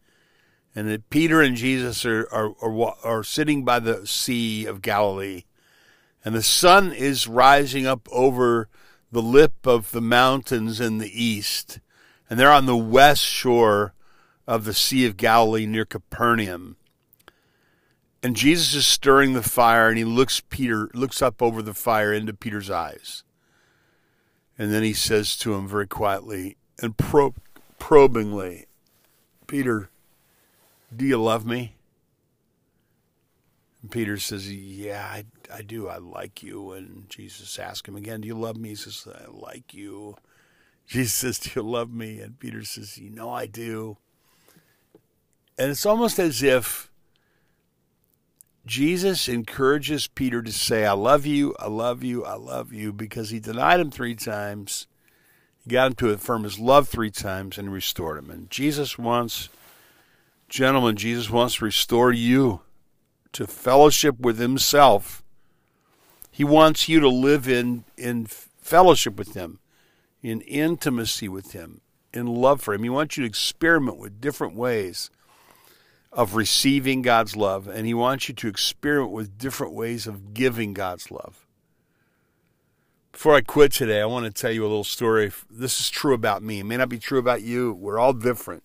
and 0.74 0.88
that 0.88 1.08
Peter 1.08 1.40
and 1.40 1.54
Jesus 1.54 2.04
are, 2.04 2.26
are, 2.32 2.56
are, 2.60 2.96
are 3.04 3.22
sitting 3.22 3.64
by 3.64 3.78
the 3.78 4.08
Sea 4.08 4.66
of 4.66 4.82
Galilee, 4.82 5.44
and 6.24 6.34
the 6.34 6.42
sun 6.42 6.90
is 6.90 7.28
rising 7.28 7.86
up 7.86 8.08
over 8.10 8.68
the 9.12 9.22
lip 9.22 9.68
of 9.68 9.92
the 9.92 10.00
mountains 10.00 10.80
in 10.80 10.98
the 10.98 11.24
east, 11.24 11.78
and 12.28 12.40
they're 12.40 12.50
on 12.50 12.66
the 12.66 12.76
west 12.76 13.22
shore 13.22 13.92
of 14.46 14.64
the 14.64 14.74
Sea 14.74 15.06
of 15.06 15.16
Galilee 15.16 15.66
near 15.66 15.84
Capernaum. 15.84 16.76
And 18.22 18.34
Jesus 18.34 18.74
is 18.74 18.86
stirring 18.86 19.34
the 19.34 19.42
fire, 19.42 19.88
and 19.88 19.98
he 19.98 20.04
looks 20.04 20.40
Peter 20.40 20.88
looks 20.94 21.22
up 21.22 21.42
over 21.42 21.62
the 21.62 21.74
fire 21.74 22.12
into 22.12 22.32
Peter's 22.32 22.70
eyes. 22.70 23.22
And 24.58 24.72
then 24.72 24.82
he 24.82 24.94
says 24.94 25.36
to 25.38 25.54
him 25.54 25.68
very 25.68 25.86
quietly, 25.86 26.56
and 26.80 26.96
probingly, 27.78 28.66
Peter, 29.46 29.90
do 30.94 31.04
you 31.04 31.22
love 31.22 31.44
me? 31.44 31.76
And 33.82 33.90
Peter 33.90 34.18
says, 34.18 34.52
Yeah, 34.52 35.04
I, 35.04 35.24
I 35.52 35.62
do. 35.62 35.88
I 35.88 35.98
like 35.98 36.42
you. 36.42 36.72
And 36.72 37.08
Jesus 37.08 37.58
asks 37.58 37.88
him 37.88 37.96
again, 37.96 38.22
Do 38.22 38.28
you 38.28 38.34
love 38.34 38.56
me? 38.56 38.70
He 38.70 38.74
says, 38.74 39.06
I 39.06 39.30
like 39.30 39.74
you. 39.74 40.16
Jesus 40.86 41.12
says, 41.12 41.38
Do 41.38 41.50
you 41.54 41.62
love 41.62 41.92
me? 41.92 42.20
And 42.20 42.38
Peter 42.38 42.64
says, 42.64 42.98
You 42.98 43.10
know 43.10 43.30
I 43.30 43.46
do. 43.46 43.98
And 45.58 45.70
it's 45.70 45.86
almost 45.86 46.18
as 46.18 46.42
if 46.42 46.90
Jesus 48.66 49.28
encourages 49.28 50.08
Peter 50.08 50.42
to 50.42 50.52
say, 50.52 50.84
I 50.84 50.92
love 50.92 51.24
you, 51.24 51.54
I 51.58 51.68
love 51.68 52.02
you, 52.02 52.24
I 52.24 52.34
love 52.34 52.72
you, 52.72 52.92
because 52.92 53.30
he 53.30 53.38
denied 53.38 53.80
him 53.80 53.90
three 53.90 54.14
times 54.14 54.86
he 55.66 55.72
got 55.72 55.88
him 55.88 55.94
to 55.94 56.10
affirm 56.10 56.44
his 56.44 56.60
love 56.60 56.88
three 56.88 57.10
times 57.10 57.58
and 57.58 57.72
restored 57.72 58.18
him. 58.18 58.30
And 58.30 58.48
Jesus 58.48 58.96
wants, 58.96 59.48
gentlemen, 60.48 60.94
Jesus 60.94 61.28
wants 61.28 61.56
to 61.56 61.64
restore 61.64 62.12
you 62.12 62.60
to 63.32 63.48
fellowship 63.48 64.20
with 64.20 64.38
himself. 64.38 65.24
He 66.30 66.44
wants 66.44 66.88
you 66.88 67.00
to 67.00 67.08
live 67.08 67.48
in, 67.48 67.82
in 67.96 68.26
fellowship 68.26 69.16
with 69.16 69.34
him, 69.34 69.58
in 70.22 70.40
intimacy 70.42 71.28
with 71.28 71.50
him, 71.50 71.80
in 72.14 72.26
love 72.26 72.60
for 72.60 72.72
him. 72.72 72.84
He 72.84 72.88
wants 72.88 73.16
you 73.16 73.24
to 73.24 73.28
experiment 73.28 73.98
with 73.98 74.20
different 74.20 74.54
ways 74.54 75.10
of 76.16 76.34
receiving 76.34 77.02
God's 77.02 77.36
love, 77.36 77.68
and 77.68 77.86
he 77.86 77.92
wants 77.92 78.26
you 78.26 78.34
to 78.36 78.48
experiment 78.48 79.12
with 79.12 79.36
different 79.36 79.74
ways 79.74 80.06
of 80.06 80.32
giving 80.32 80.72
God's 80.72 81.10
love. 81.10 81.46
Before 83.12 83.34
I 83.34 83.42
quit 83.42 83.72
today, 83.72 84.00
I 84.00 84.06
want 84.06 84.24
to 84.24 84.30
tell 84.30 84.50
you 84.50 84.62
a 84.62 84.66
little 84.66 84.82
story. 84.82 85.30
This 85.50 85.78
is 85.78 85.90
true 85.90 86.14
about 86.14 86.42
me. 86.42 86.60
It 86.60 86.64
may 86.64 86.78
not 86.78 86.88
be 86.88 86.98
true 86.98 87.18
about 87.18 87.42
you. 87.42 87.74
We're 87.74 87.98
all 87.98 88.14
different. 88.14 88.62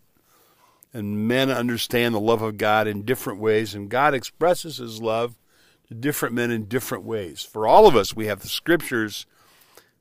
And 0.94 1.28
men 1.28 1.50
understand 1.50 2.16
the 2.16 2.22
love 2.22 2.42
of 2.42 2.58
God 2.58 2.88
in 2.88 3.04
different 3.04 3.42
ways, 3.42 3.76
and 3.76 3.90
God 3.90 4.14
expresses 4.14 4.78
his 4.78 5.02
love 5.02 5.38
to 5.90 5.94
different 5.94 6.34
men 6.34 6.52
in 6.52 6.66
different 6.66 7.04
ways. 7.04 7.44
For 7.44 7.68
all 7.68 7.86
of 7.86 7.98
us, 7.98 8.16
we 8.16 8.28
have 8.28 8.40
the 8.40 8.48
scriptures 8.48 9.26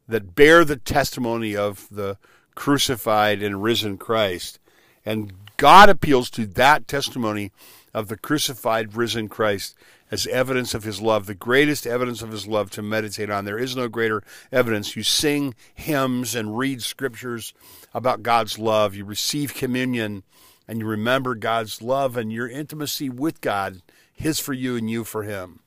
that 0.07 0.37
bear 0.37 0.65
the 0.65 0.77
testimony 0.77 1.57
of 1.57 1.89
the 1.91 2.17
crucified 2.55 3.43
and 3.43 3.61
risen 3.61 3.99
Christ. 3.99 4.61
And 5.05 5.33
God 5.61 5.91
appeals 5.91 6.31
to 6.31 6.47
that 6.47 6.89
testimony 6.89 7.53
of 7.93 8.09
the 8.09 8.17
crucified, 8.17 8.97
risen 8.97 9.29
Christ 9.29 9.77
as 10.11 10.27
evidence 10.29 10.73
of 10.73 10.85
his 10.85 11.03
love, 11.03 11.27
the 11.27 11.35
greatest 11.35 11.87
evidence 11.87 12.23
of 12.23 12.31
his 12.31 12.47
love 12.47 12.71
to 12.71 12.83
meditate 12.83 13.29
on. 13.29 13.45
There 13.45 13.59
is 13.59 13.77
no 13.77 13.87
greater 13.87 14.23
evidence. 14.51 14.97
You 14.97 15.03
sing 15.03 15.55
hymns 15.75 16.35
and 16.35 16.57
read 16.57 16.83
scriptures 16.83 17.53
about 17.93 18.23
God's 18.23 18.59
love. 18.59 18.95
You 18.95 19.05
receive 19.05 19.53
communion 19.53 20.23
and 20.67 20.79
you 20.79 20.87
remember 20.87 21.35
God's 21.35 21.83
love 21.83 22.17
and 22.17 22.33
your 22.33 22.49
intimacy 22.49 23.11
with 23.11 23.43
God, 23.43 23.83
His 24.15 24.41
for 24.41 24.55
you 24.55 24.77
and 24.77 24.91
you 24.91 25.05
for 25.05 25.25
Him. 25.25 25.61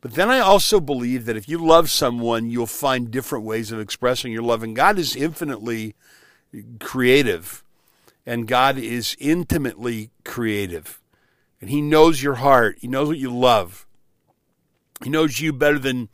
But 0.00 0.14
then 0.14 0.30
I 0.30 0.40
also 0.40 0.80
believe 0.80 1.26
that 1.26 1.36
if 1.36 1.48
you 1.48 1.64
love 1.64 1.90
someone, 1.90 2.50
you'll 2.50 2.66
find 2.66 3.08
different 3.08 3.44
ways 3.44 3.70
of 3.70 3.78
expressing 3.78 4.32
your 4.32 4.42
love. 4.42 4.64
And 4.64 4.74
God 4.74 4.98
is 4.98 5.14
infinitely 5.14 5.94
creative, 6.80 7.62
and 8.26 8.46
God 8.46 8.78
is 8.78 9.16
intimately 9.18 10.10
creative. 10.24 11.00
And 11.60 11.70
He 11.70 11.80
knows 11.80 12.22
your 12.22 12.36
heart, 12.36 12.78
He 12.80 12.88
knows 12.88 13.08
what 13.08 13.18
you 13.18 13.34
love. 13.34 13.86
He 15.02 15.10
knows 15.10 15.40
you 15.40 15.52
better 15.52 15.78
than 15.78 16.08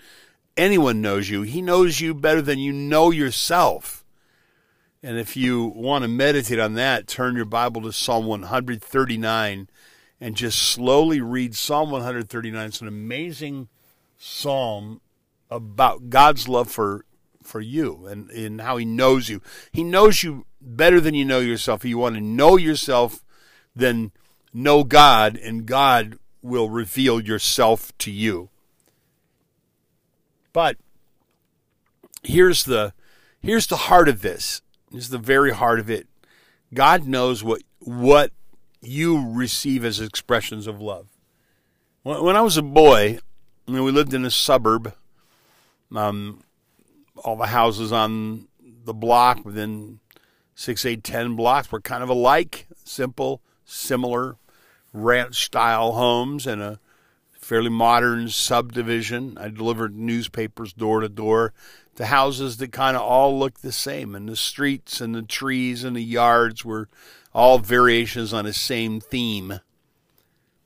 anyone 0.57 1.01
knows 1.01 1.29
you. 1.29 1.43
He 1.43 1.61
knows 1.61 2.01
you 2.01 2.15
better 2.15 2.41
than 2.41 2.59
you 2.59 2.73
know 2.73 3.11
yourself. 3.11 4.05
And 5.03 5.19
if 5.19 5.37
you 5.37 5.67
want 5.67 6.03
to 6.03 6.09
meditate 6.09 6.59
on 6.59 6.75
that, 6.75 7.07
turn 7.07 7.37
your 7.37 7.45
Bible 7.45 7.83
to 7.83 7.93
Psalm 7.93 8.27
139 8.27 9.69
and 10.21 10.35
just 10.35 10.61
slowly 10.61 11.21
read 11.21 11.55
Psalm 11.55 11.91
139. 11.91 12.67
It's 12.67 12.81
an 12.81 12.89
amazing 12.89 13.69
psalm 14.17 15.01
about 15.51 16.11
God's 16.11 16.49
love 16.49 16.71
for 16.71 17.05
for 17.45 17.61
you 17.63 18.07
and, 18.07 18.29
and 18.31 18.61
how 18.61 18.77
he 18.77 18.85
knows 18.85 19.31
you. 19.31 19.41
He 19.73 19.83
knows 19.83 20.23
you 20.23 20.45
better 20.61 21.01
than 21.01 21.15
you 21.15 21.25
know 21.25 21.41
yourself. 21.41 21.85
If 21.85 21.91
you 21.91 21.99
want 21.99 22.17
to 22.17 22.21
know 22.21 22.57
yourself, 22.57 23.25
then 23.75 24.13
know 24.53 24.85
God, 24.85 25.37
and 25.37 25.67
God 25.67 26.19
will 26.43 26.71
reveal 26.71 27.21
yourself 27.21 27.97
to 27.99 28.11
you. 28.11 28.51
But 30.53 30.77
here's 32.23 32.65
the 32.65 32.93
here's 33.41 33.67
the 33.67 33.77
heart 33.77 34.09
of 34.09 34.23
this. 34.23 34.63
This 34.91 35.05
is 35.05 35.11
the 35.11 35.19
very 35.19 35.53
heart 35.53 35.79
of 35.79 35.91
it. 35.91 36.07
God 36.75 37.07
knows 37.07 37.45
what 37.45 37.63
what 37.81 38.33
you 38.81 39.31
receive 39.31 39.85
as 39.85 40.01
expressions 40.01 40.67
of 40.67 40.81
love. 40.81 41.09
When 42.03 42.37
I 42.37 42.41
was 42.41 42.57
a 42.57 42.63
boy, 42.63 43.19
I 43.67 43.71
mean, 43.71 43.85
we 43.85 43.91
lived 43.91 44.15
in 44.15 44.25
a 44.25 44.31
suburb. 44.31 44.95
Um, 45.95 46.43
all 47.17 47.37
the 47.37 47.47
houses 47.47 47.93
on 47.93 48.49
the 48.85 48.95
block 48.95 49.45
within 49.45 50.01
six, 50.59 50.85
eight, 50.85 51.05
ten 51.05 51.37
blocks 51.37 51.71
were 51.71 51.81
kind 51.81 52.03
of 52.03 52.09
alike, 52.09 52.67
simple, 52.85 53.41
similar 53.65 54.35
ranch 54.93 55.45
style 55.45 55.93
homes 55.93 56.49
and 56.49 56.61
a 56.61 56.81
fairly 57.31 57.71
modern 57.71 58.29
subdivision. 58.29 59.39
I 59.39 59.51
delivered 59.51 59.97
newspapers 59.97 60.73
door 60.73 61.01
to 61.01 61.09
door 61.09 61.53
to 61.95 62.07
houses 62.07 62.57
that 62.57 62.73
kind 62.73 62.97
of 62.97 63.03
all 63.03 63.39
looked 63.39 63.63
the 63.63 63.71
same, 63.71 64.17
and 64.17 64.29
the 64.29 64.35
streets 64.35 65.01
and 65.01 65.15
the 65.15 65.23
trees 65.23 65.85
and 65.85 65.95
the 65.95 66.03
yards 66.03 66.65
were 66.65 66.89
all 67.33 67.61
variations 67.61 68.33
on 68.33 68.45
the 68.45 68.53
same 68.53 69.01
theme. 69.01 69.61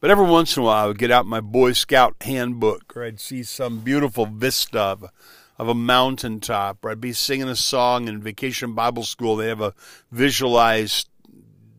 But 0.00 0.10
every 0.10 0.26
once 0.26 0.56
in 0.56 0.62
a 0.62 0.66
while, 0.66 0.84
I 0.84 0.88
would 0.88 0.98
get 0.98 1.10
out 1.10 1.26
my 1.26 1.40
Boy 1.40 1.72
Scout 1.72 2.16
handbook, 2.22 2.96
or 2.96 3.04
I'd 3.04 3.20
see 3.20 3.42
some 3.42 3.80
beautiful 3.80 4.24
vista 4.24 4.80
of, 4.80 5.10
of 5.58 5.68
a 5.68 5.74
mountaintop, 5.74 6.84
or 6.84 6.90
I'd 6.90 7.00
be 7.00 7.12
singing 7.12 7.48
a 7.48 7.56
song 7.56 8.08
in 8.08 8.22
Vacation 8.22 8.74
Bible 8.74 9.04
School. 9.04 9.36
They 9.36 9.48
have 9.48 9.60
a 9.60 9.74
visualized 10.10 11.08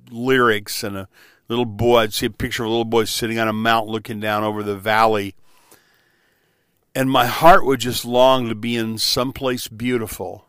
lyrics 0.10 0.84
and 0.84 0.96
a 0.96 1.10
little 1.48 1.66
boy. 1.66 2.00
I'd 2.00 2.14
see 2.14 2.28
a 2.28 2.32
picture 2.32 2.64
of 2.64 2.68
a 2.68 2.72
little 2.72 2.86
boy 2.86 3.06
sitting 3.06 3.40
on 3.40 3.48
a 3.48 3.54
mountain 3.54 3.92
looking 3.92 4.20
down 4.20 4.44
over 4.44 4.64
the 4.64 4.78
valley. 4.78 5.36
And 6.96 7.10
my 7.10 7.26
heart 7.26 7.66
would 7.66 7.80
just 7.80 8.06
long 8.06 8.50
to 8.50 8.56
be 8.56 8.76
in 8.76 8.98
some 9.00 9.34
place 9.34 9.68
beautiful. 9.68 10.46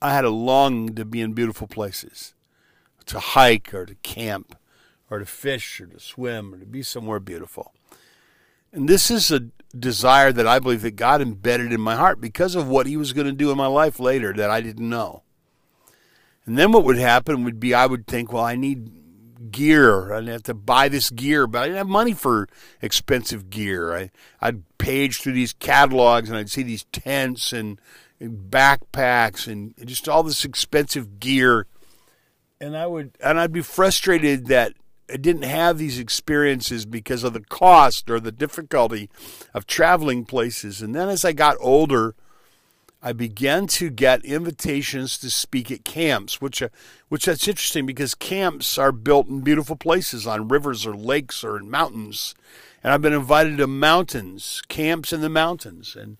I 0.00 0.14
had 0.14 0.24
a 0.24 0.30
longing 0.30 0.94
to 0.94 1.04
be 1.04 1.20
in 1.20 1.34
beautiful 1.34 1.66
places, 1.66 2.34
to 3.06 3.18
hike 3.18 3.74
or 3.74 3.84
to 3.84 3.94
camp 3.96 4.56
or 5.10 5.18
to 5.18 5.26
fish 5.26 5.80
or 5.80 5.86
to 5.86 6.00
swim 6.00 6.54
or 6.54 6.58
to 6.58 6.66
be 6.66 6.82
somewhere 6.82 7.20
beautiful. 7.20 7.74
And 8.72 8.88
this 8.88 9.10
is 9.10 9.30
a 9.30 9.48
desire 9.80 10.32
that 10.32 10.46
I 10.46 10.58
believe 10.58 10.82
that 10.82 10.96
God 10.96 11.20
embedded 11.20 11.72
in 11.72 11.80
my 11.80 11.96
heart 11.96 12.20
because 12.20 12.54
of 12.54 12.68
what 12.68 12.86
He 12.86 12.96
was 12.96 13.12
going 13.12 13.26
to 13.26 13.32
do 13.32 13.50
in 13.50 13.56
my 13.56 13.66
life 13.66 14.00
later 14.00 14.32
that 14.32 14.50
I 14.50 14.60
didn't 14.60 14.88
know. 14.88 15.22
And 16.46 16.58
then 16.58 16.72
what 16.72 16.84
would 16.84 16.98
happen 16.98 17.44
would 17.44 17.60
be 17.60 17.74
I 17.74 17.86
would 17.86 18.06
think, 18.06 18.32
well, 18.32 18.44
I 18.44 18.56
need 18.56 19.50
gear. 19.50 20.12
I'd 20.12 20.28
have 20.28 20.42
to 20.44 20.54
buy 20.54 20.88
this 20.88 21.10
gear, 21.10 21.46
but 21.46 21.60
I 21.60 21.64
didn't 21.66 21.78
have 21.78 21.88
money 21.88 22.14
for 22.14 22.48
expensive 22.80 23.50
gear. 23.50 23.94
I, 23.94 24.10
I'd 24.40 24.62
page 24.78 25.20
through 25.20 25.32
these 25.32 25.52
catalogs 25.52 26.28
and 26.28 26.38
I'd 26.38 26.50
see 26.50 26.62
these 26.62 26.84
tents 26.92 27.52
and, 27.52 27.80
and 28.18 28.50
backpacks 28.50 29.46
and 29.46 29.74
just 29.86 30.08
all 30.08 30.22
this 30.22 30.44
expensive 30.44 31.20
gear. 31.20 31.66
And 32.60 32.76
I 32.76 32.86
would, 32.86 33.16
and 33.22 33.38
I'd 33.38 33.52
be 33.52 33.62
frustrated 33.62 34.46
that 34.46 34.72
didn't 35.16 35.42
have 35.42 35.78
these 35.78 35.98
experiences 35.98 36.84
because 36.84 37.24
of 37.24 37.32
the 37.32 37.40
cost 37.40 38.10
or 38.10 38.20
the 38.20 38.32
difficulty 38.32 39.08
of 39.54 39.66
traveling 39.66 40.24
places. 40.24 40.82
And 40.82 40.94
then 40.94 41.08
as 41.08 41.24
I 41.24 41.32
got 41.32 41.56
older, 41.60 42.14
I 43.00 43.12
began 43.12 43.68
to 43.68 43.90
get 43.90 44.24
invitations 44.24 45.18
to 45.18 45.30
speak 45.30 45.70
at 45.70 45.84
camps, 45.84 46.40
which 46.40 46.60
uh, 46.60 46.68
which 47.08 47.26
that's 47.26 47.46
interesting 47.46 47.86
because 47.86 48.14
camps 48.14 48.76
are 48.76 48.92
built 48.92 49.28
in 49.28 49.40
beautiful 49.40 49.76
places 49.76 50.26
on 50.26 50.48
rivers 50.48 50.84
or 50.84 50.94
lakes 50.94 51.44
or 51.44 51.56
in 51.56 51.70
mountains. 51.70 52.34
And 52.82 52.92
I've 52.92 53.02
been 53.02 53.12
invited 53.12 53.58
to 53.58 53.66
mountains, 53.66 54.62
camps 54.68 55.12
in 55.12 55.20
the 55.20 55.28
mountains 55.28 55.96
and 55.96 56.16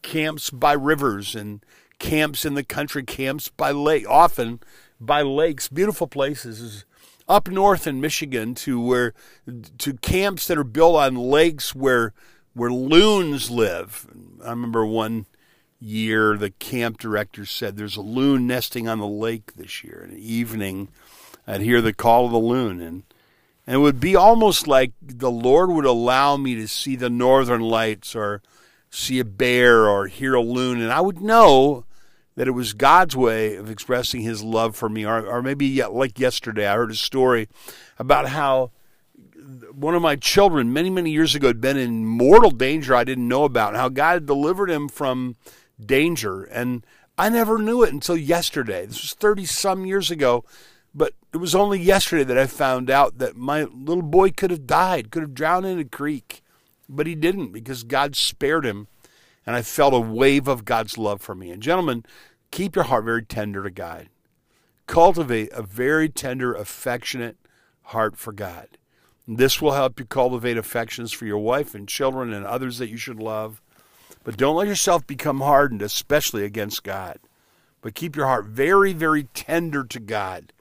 camps 0.00 0.50
by 0.50 0.72
rivers 0.72 1.34
and 1.34 1.64
camps 1.98 2.44
in 2.44 2.54
the 2.54 2.64
country, 2.64 3.04
camps 3.04 3.48
by 3.48 3.70
lake, 3.70 4.08
often 4.08 4.60
by 5.00 5.22
lakes, 5.22 5.68
beautiful 5.68 6.06
places 6.06 6.84
up 7.32 7.48
north 7.48 7.86
in 7.86 8.00
Michigan 8.00 8.54
to 8.54 8.78
where 8.78 9.14
to 9.78 9.94
camps 9.94 10.46
that 10.46 10.58
are 10.58 10.64
built 10.64 10.96
on 10.96 11.14
lakes 11.16 11.74
where 11.74 12.12
where 12.52 12.70
loons 12.70 13.50
live. 13.50 14.06
I 14.44 14.50
remember 14.50 14.84
one 14.84 15.24
year 15.80 16.36
the 16.36 16.50
camp 16.50 16.98
director 16.98 17.46
said 17.46 17.76
there's 17.76 17.96
a 17.96 18.02
loon 18.02 18.46
nesting 18.46 18.86
on 18.86 18.98
the 18.98 19.06
lake 19.06 19.54
this 19.54 19.82
year. 19.82 20.02
In 20.04 20.14
the 20.14 20.32
evening, 20.32 20.88
I'd 21.46 21.62
hear 21.62 21.80
the 21.80 21.94
call 21.94 22.26
of 22.26 22.32
the 22.32 22.38
loon 22.38 22.80
and 22.82 23.02
and 23.66 23.76
it 23.76 23.78
would 23.78 24.00
be 24.00 24.14
almost 24.14 24.66
like 24.66 24.92
the 25.00 25.30
Lord 25.30 25.70
would 25.70 25.86
allow 25.86 26.36
me 26.36 26.56
to 26.56 26.68
see 26.68 26.96
the 26.96 27.08
northern 27.08 27.62
lights 27.62 28.14
or 28.14 28.42
see 28.90 29.20
a 29.20 29.24
bear 29.24 29.88
or 29.88 30.08
hear 30.08 30.34
a 30.34 30.42
loon 30.42 30.82
and 30.82 30.92
I 30.92 31.00
would 31.00 31.22
know 31.22 31.86
that 32.34 32.48
it 32.48 32.52
was 32.52 32.72
God's 32.72 33.16
way 33.16 33.56
of 33.56 33.70
expressing 33.70 34.22
his 34.22 34.42
love 34.42 34.74
for 34.74 34.88
me. 34.88 35.04
Or, 35.04 35.24
or 35.26 35.42
maybe 35.42 35.82
like 35.84 36.18
yesterday, 36.18 36.66
I 36.66 36.76
heard 36.76 36.90
a 36.90 36.96
story 36.96 37.48
about 37.98 38.28
how 38.28 38.70
one 39.72 39.94
of 39.94 40.02
my 40.02 40.16
children 40.16 40.72
many, 40.72 40.90
many 40.90 41.10
years 41.10 41.34
ago 41.34 41.48
had 41.48 41.60
been 41.60 41.76
in 41.76 42.06
mortal 42.06 42.50
danger 42.50 42.94
I 42.94 43.04
didn't 43.04 43.28
know 43.28 43.44
about, 43.44 43.70
and 43.70 43.76
how 43.76 43.88
God 43.88 44.12
had 44.12 44.26
delivered 44.26 44.70
him 44.70 44.88
from 44.88 45.36
danger. 45.84 46.44
And 46.44 46.86
I 47.18 47.28
never 47.28 47.58
knew 47.58 47.82
it 47.82 47.92
until 47.92 48.16
yesterday. 48.16 48.86
This 48.86 49.02
was 49.02 49.14
30 49.14 49.44
some 49.44 49.84
years 49.84 50.10
ago, 50.10 50.44
but 50.94 51.14
it 51.32 51.38
was 51.38 51.54
only 51.54 51.80
yesterday 51.80 52.24
that 52.24 52.38
I 52.38 52.46
found 52.46 52.90
out 52.90 53.18
that 53.18 53.36
my 53.36 53.64
little 53.64 54.02
boy 54.02 54.30
could 54.30 54.50
have 54.50 54.66
died, 54.66 55.10
could 55.10 55.22
have 55.22 55.34
drowned 55.34 55.66
in 55.66 55.78
a 55.78 55.84
creek. 55.84 56.42
But 56.88 57.06
he 57.06 57.14
didn't 57.14 57.52
because 57.52 57.84
God 57.84 58.16
spared 58.16 58.66
him 58.66 58.86
and 59.46 59.56
I 59.56 59.62
felt 59.62 59.94
a 59.94 60.00
wave 60.00 60.48
of 60.48 60.64
God's 60.64 60.98
love 60.98 61.20
for 61.20 61.34
me. 61.34 61.50
And 61.50 61.62
gentlemen, 61.62 62.04
keep 62.50 62.76
your 62.76 62.84
heart 62.84 63.04
very 63.04 63.24
tender 63.24 63.62
to 63.62 63.70
God. 63.70 64.08
Cultivate 64.86 65.50
a 65.52 65.62
very 65.62 66.08
tender, 66.08 66.54
affectionate 66.54 67.36
heart 67.82 68.16
for 68.16 68.32
God. 68.32 68.68
This 69.26 69.62
will 69.62 69.72
help 69.72 70.00
you 70.00 70.06
cultivate 70.06 70.56
affections 70.56 71.12
for 71.12 71.26
your 71.26 71.38
wife 71.38 71.74
and 71.74 71.88
children 71.88 72.32
and 72.32 72.44
others 72.44 72.78
that 72.78 72.90
you 72.90 72.96
should 72.96 73.20
love. 73.20 73.62
But 74.24 74.36
don't 74.36 74.56
let 74.56 74.68
yourself 74.68 75.06
become 75.06 75.40
hardened, 75.40 75.82
especially 75.82 76.44
against 76.44 76.82
God. 76.82 77.18
But 77.80 77.94
keep 77.94 78.16
your 78.16 78.26
heart 78.26 78.46
very, 78.46 78.92
very 78.92 79.24
tender 79.34 79.84
to 79.84 80.00
God. 80.00 80.52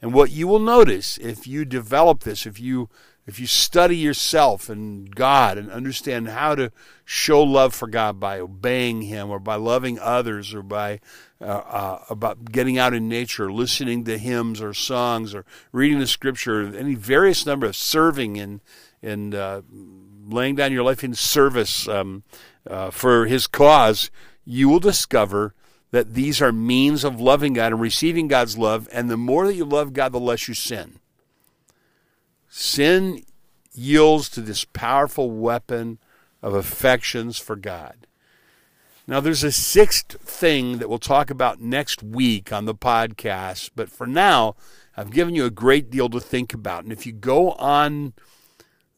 And 0.00 0.12
what 0.12 0.30
you 0.30 0.46
will 0.46 0.58
notice 0.58 1.18
if 1.18 1.46
you 1.46 1.64
develop 1.64 2.20
this, 2.20 2.46
if 2.46 2.60
you 2.60 2.88
if 3.26 3.40
you 3.40 3.46
study 3.46 3.96
yourself 3.96 4.68
and 4.68 5.12
God 5.14 5.58
and 5.58 5.70
understand 5.70 6.28
how 6.28 6.54
to 6.54 6.70
show 7.04 7.42
love 7.42 7.74
for 7.74 7.88
God 7.88 8.20
by 8.20 8.38
obeying 8.38 9.02
Him 9.02 9.30
or 9.30 9.40
by 9.40 9.56
loving 9.56 9.98
others 9.98 10.54
or 10.54 10.62
by 10.62 11.00
uh, 11.40 11.44
uh, 11.44 12.04
about 12.08 12.52
getting 12.52 12.78
out 12.78 12.94
in 12.94 13.08
nature, 13.08 13.50
listening 13.50 14.04
to 14.04 14.16
hymns 14.16 14.62
or 14.62 14.72
songs 14.72 15.34
or 15.34 15.44
reading 15.72 15.98
the 15.98 16.06
Scripture, 16.06 16.74
any 16.76 16.94
various 16.94 17.44
number 17.44 17.66
of 17.66 17.76
serving 17.76 18.38
and 18.38 18.60
and 19.02 19.34
uh, 19.34 19.62
laying 20.28 20.54
down 20.54 20.72
your 20.72 20.84
life 20.84 21.02
in 21.02 21.14
service 21.14 21.88
um, 21.88 22.22
uh, 22.68 22.90
for 22.90 23.26
His 23.26 23.46
cause, 23.46 24.10
you 24.44 24.68
will 24.68 24.80
discover 24.80 25.52
that 25.90 26.14
these 26.14 26.40
are 26.40 26.52
means 26.52 27.04
of 27.04 27.20
loving 27.20 27.54
God 27.54 27.72
and 27.72 27.80
receiving 27.80 28.28
God's 28.28 28.56
love. 28.56 28.88
And 28.92 29.08
the 29.08 29.16
more 29.16 29.46
that 29.46 29.54
you 29.54 29.64
love 29.64 29.92
God, 29.92 30.12
the 30.12 30.20
less 30.20 30.48
you 30.48 30.54
sin. 30.54 31.00
Sin 32.58 33.22
yields 33.74 34.30
to 34.30 34.40
this 34.40 34.64
powerful 34.64 35.30
weapon 35.30 35.98
of 36.40 36.54
affections 36.54 37.36
for 37.36 37.54
God. 37.54 38.06
Now, 39.06 39.20
there's 39.20 39.44
a 39.44 39.52
sixth 39.52 40.18
thing 40.22 40.78
that 40.78 40.88
we'll 40.88 40.98
talk 40.98 41.28
about 41.28 41.60
next 41.60 42.02
week 42.02 42.54
on 42.54 42.64
the 42.64 42.74
podcast, 42.74 43.72
but 43.76 43.90
for 43.90 44.06
now, 44.06 44.56
I've 44.96 45.10
given 45.10 45.34
you 45.34 45.44
a 45.44 45.50
great 45.50 45.90
deal 45.90 46.08
to 46.08 46.18
think 46.18 46.54
about. 46.54 46.84
And 46.84 46.94
if 46.94 47.04
you 47.04 47.12
go 47.12 47.52
on 47.52 48.14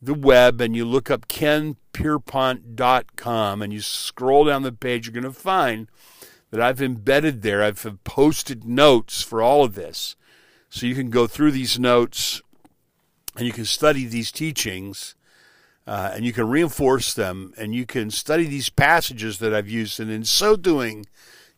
the 0.01 0.15
web 0.15 0.61
and 0.61 0.77
you 0.77 0.85
look 0.85 1.11
up 1.11 1.27
kenpierpont.com 1.27 3.61
and 3.61 3.73
you 3.73 3.81
scroll 3.81 4.45
down 4.45 4.63
the 4.63 4.71
page, 4.71 5.09
you're 5.09 5.21
going 5.21 5.25
to 5.25 5.33
find 5.33 5.89
that 6.53 6.61
I've 6.61 6.81
embedded 6.81 7.43
there. 7.43 7.65
I've 7.65 7.85
posted 8.05 8.65
notes 8.65 9.21
for 9.21 9.43
all 9.43 9.65
of 9.65 9.75
this. 9.75 10.15
So 10.71 10.87
you 10.87 10.95
can 10.95 11.11
go 11.11 11.27
through 11.27 11.51
these 11.51 11.77
notes 11.77 12.41
and 13.39 13.47
you 13.47 13.53
can 13.53 13.64
study 13.64 14.05
these 14.05 14.32
teachings 14.32 15.14
uh, 15.86 16.11
and 16.12 16.24
you 16.24 16.32
can 16.32 16.49
reinforce 16.49 17.14
them 17.14 17.55
and 17.57 17.72
you 17.72 17.86
can 17.86 18.11
study 18.11 18.45
these 18.45 18.68
passages 18.68 19.39
that 19.39 19.55
I've 19.55 19.68
used. 19.68 20.01
And 20.01 20.11
in 20.11 20.24
so 20.24 20.57
doing, 20.57 21.07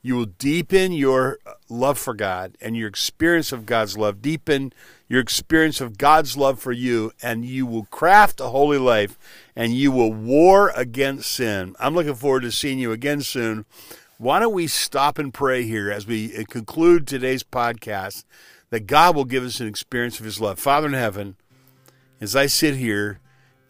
you 0.02 0.14
will 0.14 0.26
deepen 0.26 0.92
your 0.92 1.38
love 1.70 1.98
for 1.98 2.12
God 2.12 2.58
and 2.60 2.76
your 2.76 2.86
experience 2.86 3.50
of 3.50 3.64
God's 3.64 3.96
love, 3.96 4.20
deepen 4.20 4.74
your 5.08 5.20
experience 5.20 5.80
of 5.80 5.96
God's 5.96 6.36
love 6.36 6.60
for 6.60 6.70
you, 6.70 7.12
and 7.22 7.46
you 7.46 7.64
will 7.64 7.86
craft 7.86 8.40
a 8.40 8.48
holy 8.48 8.78
life 8.78 9.18
and 9.56 9.74
you 9.74 9.90
will 9.90 10.12
war 10.12 10.72
against 10.76 11.32
sin. 11.32 11.74
I'm 11.80 11.94
looking 11.94 12.14
forward 12.14 12.42
to 12.42 12.52
seeing 12.52 12.78
you 12.78 12.92
again 12.92 13.22
soon. 13.22 13.64
Why 14.18 14.38
don't 14.38 14.52
we 14.52 14.66
stop 14.66 15.18
and 15.18 15.32
pray 15.32 15.62
here 15.62 15.90
as 15.90 16.06
we 16.06 16.44
conclude 16.44 17.06
today's 17.06 17.42
podcast 17.42 18.24
that 18.68 18.86
God 18.86 19.16
will 19.16 19.24
give 19.24 19.44
us 19.44 19.60
an 19.60 19.66
experience 19.66 20.18
of 20.18 20.26
His 20.26 20.42
love? 20.42 20.58
Father 20.58 20.86
in 20.86 20.92
heaven, 20.92 21.36
as 22.20 22.36
I 22.36 22.46
sit 22.46 22.76
here 22.76 23.20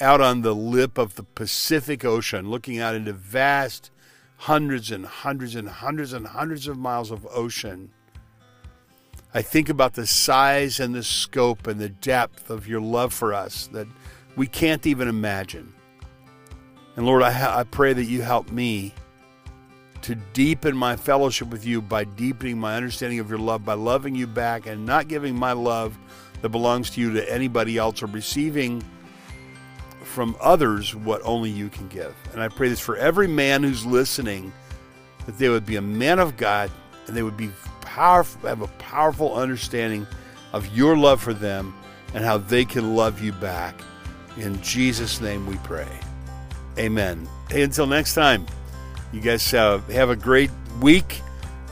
out 0.01 0.21
on 0.21 0.43
the 0.43 0.55
lip 0.55 0.99
of 0.99 1.15
the 1.15 1.23
Pacific 1.23 2.05
Ocean, 2.05 2.51
looking 2.51 2.79
out 2.79 2.95
into 2.95 3.13
vast 3.13 3.91
hundreds 4.39 4.91
and 4.91 5.05
hundreds 5.05 5.55
and 5.55 5.69
hundreds 5.69 6.13
and 6.13 6.27
hundreds 6.27 6.67
of 6.67 6.79
miles 6.79 7.11
of 7.11 7.27
ocean. 7.31 7.91
I 9.33 9.43
think 9.43 9.69
about 9.69 9.95
the 9.95 10.07
size 10.07 10.81
and 10.81 10.95
the 10.95 11.03
scope 11.03 11.67
and 11.67 11.79
the 11.79 11.91
depth 11.91 12.51
of 12.51 12.67
your 12.67 12.81
love 12.81 13.13
for 13.13 13.35
us 13.35 13.69
that 13.69 13.87
we 14.37 14.47
can't 14.47 14.87
even 14.87 15.09
imagine. 15.09 15.75
And 16.97 17.07
Lord, 17.07 17.23
I, 17.23 17.31
ha- 17.31 17.59
I 17.59 17.65
pray 17.65 17.93
that 17.93 18.05
you 18.05 18.23
help 18.23 18.51
me 18.51 18.95
to 20.03 20.15
deepen 20.15 20.77
my 20.77 20.97
fellowship 20.97 21.49
with 21.49 21.67
you 21.67 21.83
by 21.83 22.05
deepening 22.05 22.59
my 22.59 22.75
understanding 22.77 23.19
of 23.19 23.29
your 23.29 23.39
love, 23.39 23.65
by 23.65 23.75
loving 23.75 24.15
you 24.15 24.27
back 24.27 24.67
and 24.67 24.87
not 24.87 25.07
giving 25.07 25.37
my 25.37 25.53
love 25.53 25.99
that 26.43 26.49
belongs 26.49 26.91
to 26.91 27.01
you 27.01 27.13
to 27.13 27.33
anybody 27.33 27.77
else 27.77 28.03
or 28.03 28.07
receiving 28.07 28.85
from 30.03 30.37
others 30.41 30.95
what 30.95 31.21
only 31.25 31.51
you 31.51 31.69
can 31.69 31.89
give. 31.89 32.15
And 32.33 32.43
I 32.43 32.49
pray 32.49 32.69
this 32.69 32.81
for 32.81 32.97
every 32.97 33.29
man 33.29 33.63
who's 33.63 33.87
listening 33.87 34.53
that 35.27 35.39
they 35.39 35.49
would 35.49 35.67
be 35.67 35.77
a 35.77 35.83
man 35.83 36.19
of 36.19 36.37
God 36.37 36.71
and 37.07 37.17
they 37.17 37.23
would 37.23 37.37
be 37.37 37.51
powerful, 37.81 38.49
have 38.49 38.63
a 38.63 38.69
powerful 38.79 39.35
understanding 39.35 40.07
of 40.53 40.75
your 40.77 40.97
love 40.97 41.21
for 41.23 41.35
them 41.35 41.75
and 42.15 42.25
how 42.25 42.39
they 42.39 42.65
can 42.65 42.97
love 42.97 43.21
you 43.23 43.33
back. 43.33 43.81
In 44.37 44.61
Jesus' 44.63 45.21
name 45.21 45.47
we 45.47 45.57
pray. 45.59 45.89
Amen. 46.79 47.29
Hey, 47.49 47.63
until 47.63 47.87
next 47.87 48.15
time, 48.15 48.47
you 49.13 49.21
guys 49.21 49.49
have 49.51 49.91
a 49.91 50.17
great 50.17 50.51
week, 50.81 51.21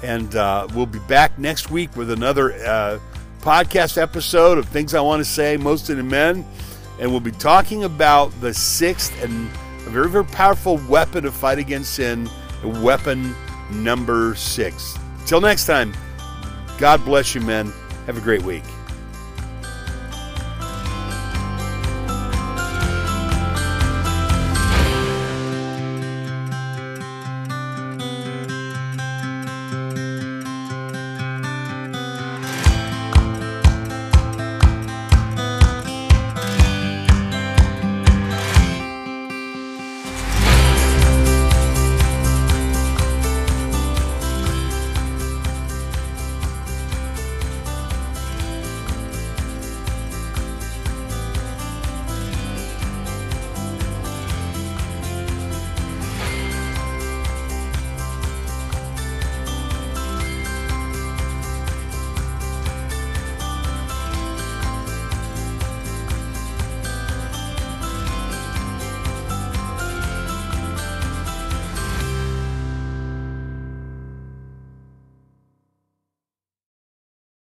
and 0.02 0.34
uh, 0.34 0.66
we'll 0.74 0.86
be 0.86 0.98
back 1.00 1.38
next 1.38 1.70
week 1.70 1.96
with 1.96 2.10
another 2.10 2.52
uh, 2.66 2.98
podcast 3.48 3.96
episode 3.96 4.58
of 4.58 4.68
Things 4.68 4.94
I 4.94 5.00
Want 5.00 5.20
to 5.20 5.24
Say, 5.24 5.56
Most 5.56 5.88
of 5.88 5.96
the 5.96 6.02
Men 6.02 6.44
and 7.00 7.10
we'll 7.10 7.18
be 7.18 7.32
talking 7.32 7.84
about 7.84 8.28
the 8.42 8.52
sixth 8.52 9.24
and 9.24 9.48
a 9.86 9.90
very, 9.90 10.10
very 10.10 10.26
powerful 10.26 10.78
weapon 10.86 11.24
to 11.24 11.32
fight 11.32 11.58
against 11.58 11.94
sin, 11.94 12.28
weapon 12.62 13.34
number 13.70 14.34
six. 14.34 14.98
Till 15.24 15.40
next 15.40 15.64
time, 15.64 15.94
God 16.76 17.02
bless 17.06 17.34
you, 17.34 17.40
men. 17.40 17.72
Have 18.04 18.18
a 18.18 18.20
great 18.20 18.42
week. 18.42 18.64